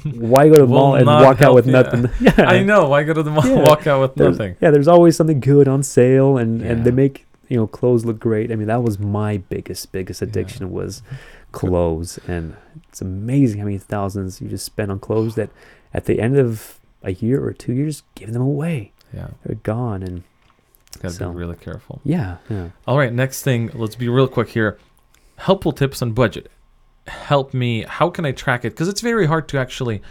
[0.04, 2.02] Why go to the mall and walk out with help you.
[2.02, 2.12] nothing?
[2.20, 2.88] Yeah, I know.
[2.89, 3.62] Why go to the mall, Yeah.
[3.62, 4.56] walk out with there's, nothing?
[4.60, 8.20] Yeah, there's always something good on sale, and and they make you know clothes look
[8.20, 8.52] great.
[8.52, 10.28] I mean, that was my biggest biggest Yeah.
[10.30, 11.04] addiction was
[11.52, 12.56] clothes, and
[12.89, 15.50] it's amazing how many thousands you just spend on clothes that
[15.94, 18.91] at the end of a year or two years, give them away.
[19.14, 20.24] Yeah, They're gone, and
[21.02, 22.02] gotta So- be really careful.
[22.04, 22.70] yeah, yeah.
[22.88, 23.70] All right, next thing.
[23.76, 24.80] Let's be real quick here.
[25.38, 26.50] Helpful tips on budget.
[27.08, 27.84] Help me.
[27.84, 28.70] How can I track it?
[28.72, 30.01] Because it's very hard to actually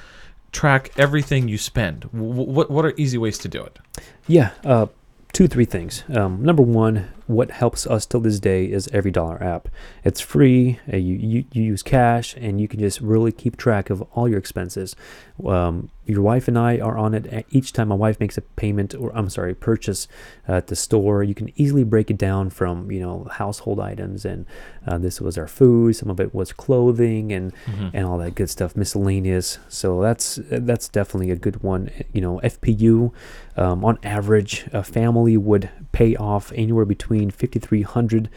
[0.52, 2.02] track everything you spend.
[2.12, 3.78] W- what What are easy ways to do it?
[4.26, 4.86] Yeah, uh,
[5.32, 6.04] two, three things.
[6.14, 9.68] Um, number one, what helps us till this day is Every Dollar app.
[10.04, 10.78] It's free.
[10.92, 14.28] Uh, you, you you use cash, and you can just really keep track of all
[14.28, 14.96] your expenses.
[15.44, 17.46] Um, your wife and I are on it.
[17.50, 20.08] Each time my wife makes a payment, or I'm sorry, purchase
[20.48, 24.46] at the store, you can easily break it down from you know household items, and
[24.86, 25.94] uh, this was our food.
[25.94, 27.52] Some of it was clothing, and
[27.94, 29.58] and all that good stuff, miscellaneous.
[29.68, 31.90] So that's that's definitely a good one.
[32.12, 33.12] You know, FPU,
[33.56, 38.28] um, on average, a family would pay off anywhere between three hundred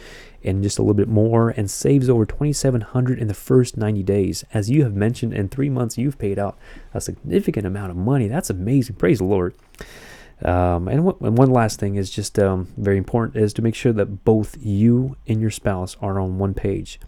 [0.44, 3.78] and just a little bit more, and saves over twenty seven hundred in the first
[3.78, 4.44] ninety days.
[4.54, 6.58] As you have mentioned, in three months you've paid out
[6.94, 8.28] a significant amount of money.
[8.28, 8.96] That's amazing.
[8.96, 9.56] Praise the Lord.
[10.44, 13.74] Um, and, one, and one last thing is just um, very important is to make
[13.74, 17.00] sure that both you and your spouse are on one page.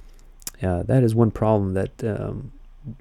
[0.63, 2.53] Uh, that is one problem that um,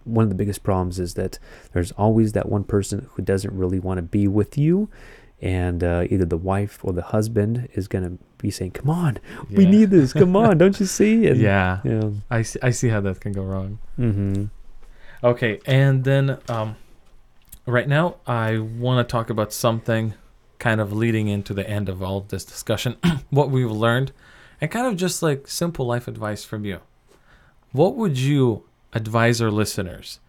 [0.03, 1.39] one of the biggest problems is that
[1.73, 4.89] there's always that one person who doesn't really want to be with you,
[5.41, 9.19] and uh, either the wife or the husband is gonna be saying, "Come on,
[9.51, 10.13] we need this.
[10.13, 12.11] Come on, don't you see?" And, yeah, yeah.
[12.31, 12.59] I see.
[12.63, 13.79] I see how that can go wrong.
[13.99, 14.45] Mm-hmm.
[15.25, 16.77] Okay, and then um,
[17.67, 20.15] right now I want to talk about something
[20.59, 22.97] kind of leading into the end of all this discussion,
[23.31, 24.13] what we've learned,
[24.61, 26.81] and kind of just like simple life advice from you.
[27.73, 30.21] What would you advise our listeners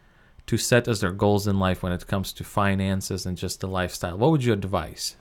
[0.47, 3.67] to set as their goals in life when it comes to finances and just the
[3.67, 4.17] lifestyle?
[4.17, 5.15] What would you advise?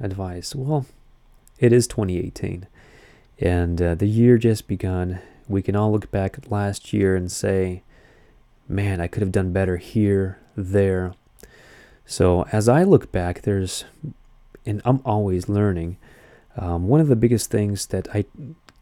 [0.00, 0.54] Advice.
[0.54, 0.86] Well,
[1.58, 2.66] it is 2018,
[3.38, 5.20] and uh, the year just begun.
[5.48, 7.82] We can all look back at last year and say,
[8.68, 11.14] "Man, I could have done better here, there."
[12.06, 13.84] So as I look back, there's,
[14.66, 15.96] and I'm always learning.
[16.56, 18.24] Um, one of the biggest things that I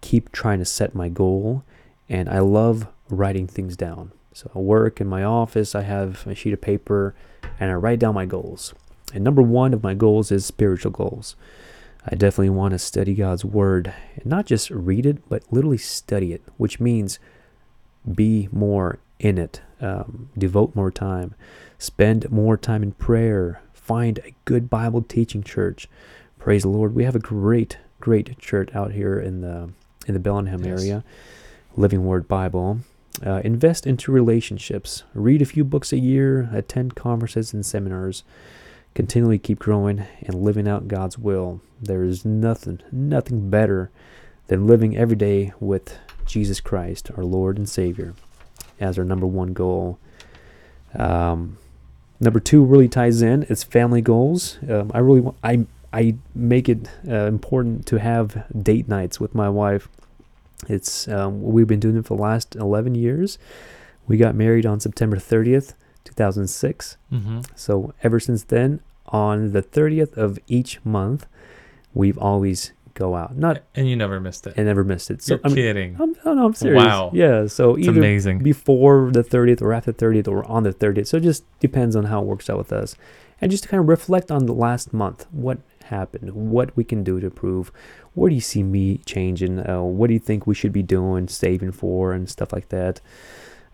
[0.01, 1.63] keep trying to set my goal,
[2.09, 4.13] and I love writing things down.
[4.33, 7.15] So I work in my office, I have a sheet of paper,
[7.59, 8.75] and I write down my goals.
[9.13, 11.35] And number one of my goals is spiritual goals.
[12.07, 16.33] I definitely want to study God's Word and not just read it, but literally study
[16.33, 17.19] it, which means
[18.15, 21.35] be more in it, um, devote more time,
[21.79, 25.89] spend more time in prayer, find a good Bible teaching church.
[26.39, 26.95] Praise the Lord.
[26.95, 29.71] We have a great, great church out here in the
[30.07, 30.81] in the Bellingham yes.
[30.81, 31.05] area,
[31.77, 32.81] Living Word Bible.
[33.25, 35.03] Uh, invest into relationships.
[35.15, 36.49] Read a few books a year.
[36.53, 38.23] Attend conferences and seminars.
[38.95, 41.61] Continually keep growing and living out God's will.
[41.81, 43.91] There is nothing, nothing better
[44.49, 48.15] than living every day with Jesus Christ, our Lord and Savior,
[48.81, 49.99] as our number one goal.
[50.95, 51.59] Um,
[52.21, 53.47] number two really ties in.
[53.49, 54.59] It's family goals.
[54.69, 59.35] Um, I really want, I I make it uh, important to have date nights with
[59.35, 59.89] my wife.
[60.67, 63.39] It's um, we've been doing it for the last 11 years.
[64.07, 66.97] We got married on September 30th, 2006.
[67.13, 67.41] Mm-hmm.
[67.55, 71.27] So ever since then, on the 30th of each month,
[71.95, 73.37] we've always go out.
[73.37, 74.55] Not and you never missed it.
[74.57, 75.23] I never missed it.
[75.23, 75.97] So You're I'm kidding.
[76.01, 76.85] I'm, no, no, I'm serious.
[76.85, 77.11] Wow.
[77.15, 77.47] Yeah.
[77.47, 78.41] So it's either amazing.
[78.41, 81.07] before the 30th or after 30th or on the 30th.
[81.07, 82.97] So it just depends on how it works out with us,
[83.41, 85.27] and just to kind of reflect on the last month.
[85.31, 85.59] What
[85.89, 86.33] happened?
[86.33, 87.71] What we can do to improve?
[88.15, 89.69] Where do you see me changing?
[89.69, 93.01] Uh, what do you think we should be doing, saving for, and stuff like that?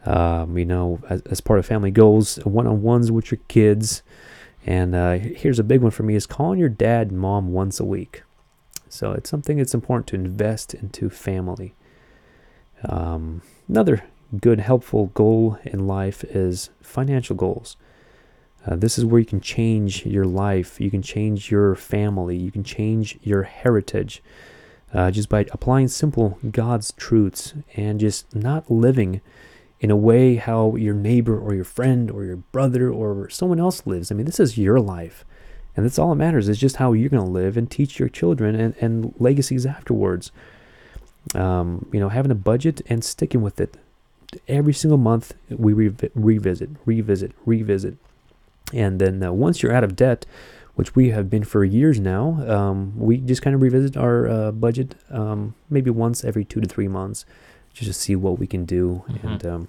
[0.07, 4.03] Um, you know, as, as part of family goals, one-on-ones with your kids.
[4.67, 7.81] And uh, here's a big one for me: is calling your dad and mom once
[7.81, 8.23] a week.
[8.89, 11.75] So it's something that's important to invest into family.
[12.89, 14.05] Um, another
[14.41, 17.77] good, helpful goal in life is financial goals.
[18.67, 22.51] Uh, this is where you can change your life, you can change your family, you
[22.51, 24.23] can change your heritage
[24.95, 29.21] uh, just by applying simple God's truths and just not living
[29.81, 33.87] in a way how your neighbor or your friend or your brother or someone else
[33.87, 34.11] lives.
[34.11, 35.25] I mean, this is your life.
[35.77, 38.09] And that's all that matters is just how you're going to live and teach your
[38.09, 40.31] children and, and legacies afterwards.
[41.35, 43.77] Um, you know, having a budget and sticking with it.
[44.47, 47.97] Every single month, we revi- revisit, revisit, revisit.
[48.73, 50.27] And then uh, once you're out of debt,
[50.75, 54.53] which we have been for years now, um, we just kind of revisit our uh,
[54.53, 57.25] budget um, maybe once every two to three months
[57.73, 59.05] just to see what we can do.
[59.09, 59.27] Mm-hmm.
[59.27, 59.69] And um,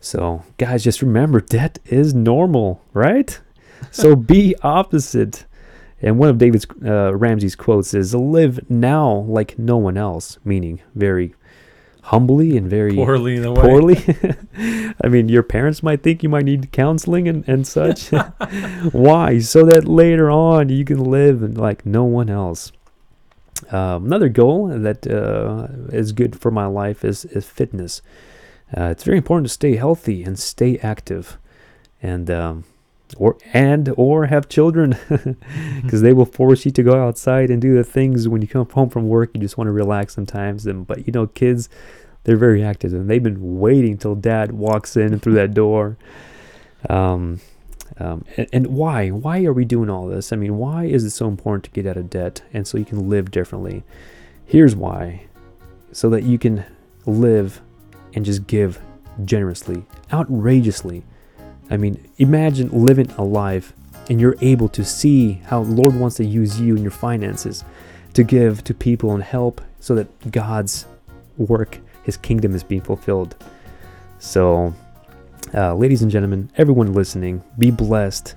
[0.00, 3.38] so, guys, just remember debt is normal, right?
[3.90, 5.44] so be opposite.
[6.00, 10.80] And one of David's uh, Ramsey's quotes is "Live now like no one else," meaning
[10.94, 11.34] very
[12.08, 13.60] humbly and very poorly in a way.
[13.60, 13.96] Poorly.
[15.04, 18.08] I mean, your parents might think you might need counseling and, and such.
[18.92, 19.40] Why?
[19.40, 22.72] So that later on you can live like no one else.
[23.70, 28.00] Um, another goal that uh, is good for my life is, is fitness.
[28.74, 31.36] Uh, it's very important to stay healthy and stay active.
[32.00, 32.64] And um,
[33.16, 34.96] or and or have children
[35.82, 38.68] because they will force you to go outside and do the things when you come
[38.68, 41.68] home from work you just want to relax sometimes and but you know kids
[42.28, 45.96] they're very active and they've been waiting till dad walks in through that door.
[46.90, 47.40] Um,
[47.96, 49.08] um, and, and why?
[49.08, 50.30] Why are we doing all this?
[50.30, 52.84] I mean why is it so important to get out of debt and so you
[52.84, 53.82] can live differently?
[54.44, 55.26] Here's why.
[55.92, 56.64] So that you can
[57.06, 57.62] live
[58.12, 58.78] and just give
[59.24, 61.04] generously outrageously
[61.70, 63.72] I mean, imagine living a life
[64.08, 67.64] and you're able to see how Lord wants to use you and your finances
[68.14, 70.86] to give to people and help so that God's
[71.36, 73.36] work, His kingdom is being fulfilled.
[74.18, 74.74] So,
[75.54, 78.34] uh, ladies and gentlemen, everyone listening, be blessed,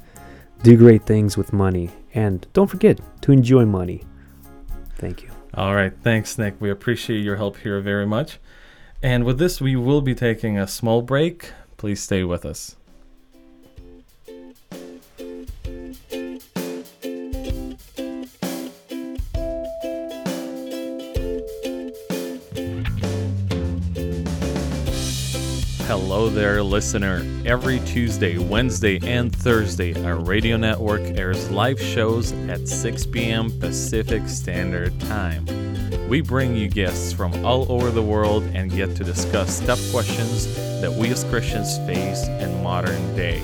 [0.63, 4.03] do great things with money, and don't forget to enjoy money.
[4.97, 5.29] Thank you.
[5.53, 5.93] All right.
[6.03, 6.55] Thanks, Nick.
[6.59, 8.39] We appreciate your help here very much.
[9.01, 11.51] And with this, we will be taking a small break.
[11.77, 12.75] Please stay with us.
[25.91, 27.21] Hello there, listener.
[27.45, 33.51] Every Tuesday, Wednesday, and Thursday, our radio network airs live shows at 6 p.m.
[33.59, 35.45] Pacific Standard Time.
[36.07, 40.55] We bring you guests from all over the world and get to discuss tough questions
[40.79, 43.41] that we as Christians face in modern day.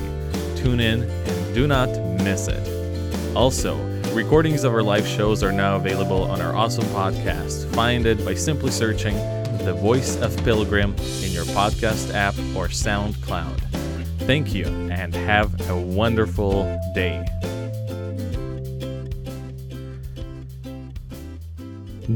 [0.56, 1.89] Tune in and do not
[2.24, 3.36] miss it.
[3.36, 3.76] Also,
[4.14, 7.70] recordings of our live shows are now available on our awesome podcast.
[7.76, 9.18] Find it by simply searching
[9.68, 13.59] The Voice of Pilgrim in your podcast app or SoundCloud.
[14.20, 16.63] Thank you and have a wonderful
[16.95, 17.26] day.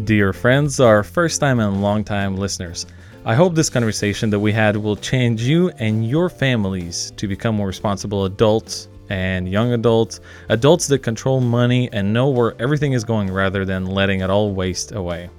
[0.05, 2.85] Dear friends, our first time and long time listeners,
[3.25, 7.55] I hope this conversation that we had will change you and your families to become
[7.55, 13.03] more responsible adults and young adults, adults that control money and know where everything is
[13.03, 15.29] going rather than letting it all waste away.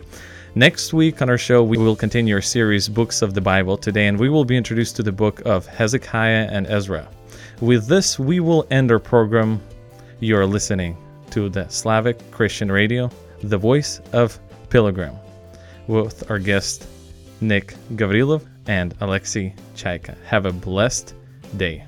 [0.54, 4.06] Next week on our show, we will continue our series, Books of the Bible, today,
[4.06, 7.08] and we will be introduced to the book of Hezekiah and Ezra.
[7.62, 9.62] With this, we will end our program.
[10.20, 10.98] You are listening
[11.30, 13.10] to the Slavic Christian Radio,
[13.42, 14.38] the voice of
[14.68, 15.16] Pilgrim,
[15.86, 16.86] with our guest
[17.40, 20.22] Nick Gavrilov and Alexei Chaika.
[20.24, 21.14] Have a blessed
[21.56, 21.86] day.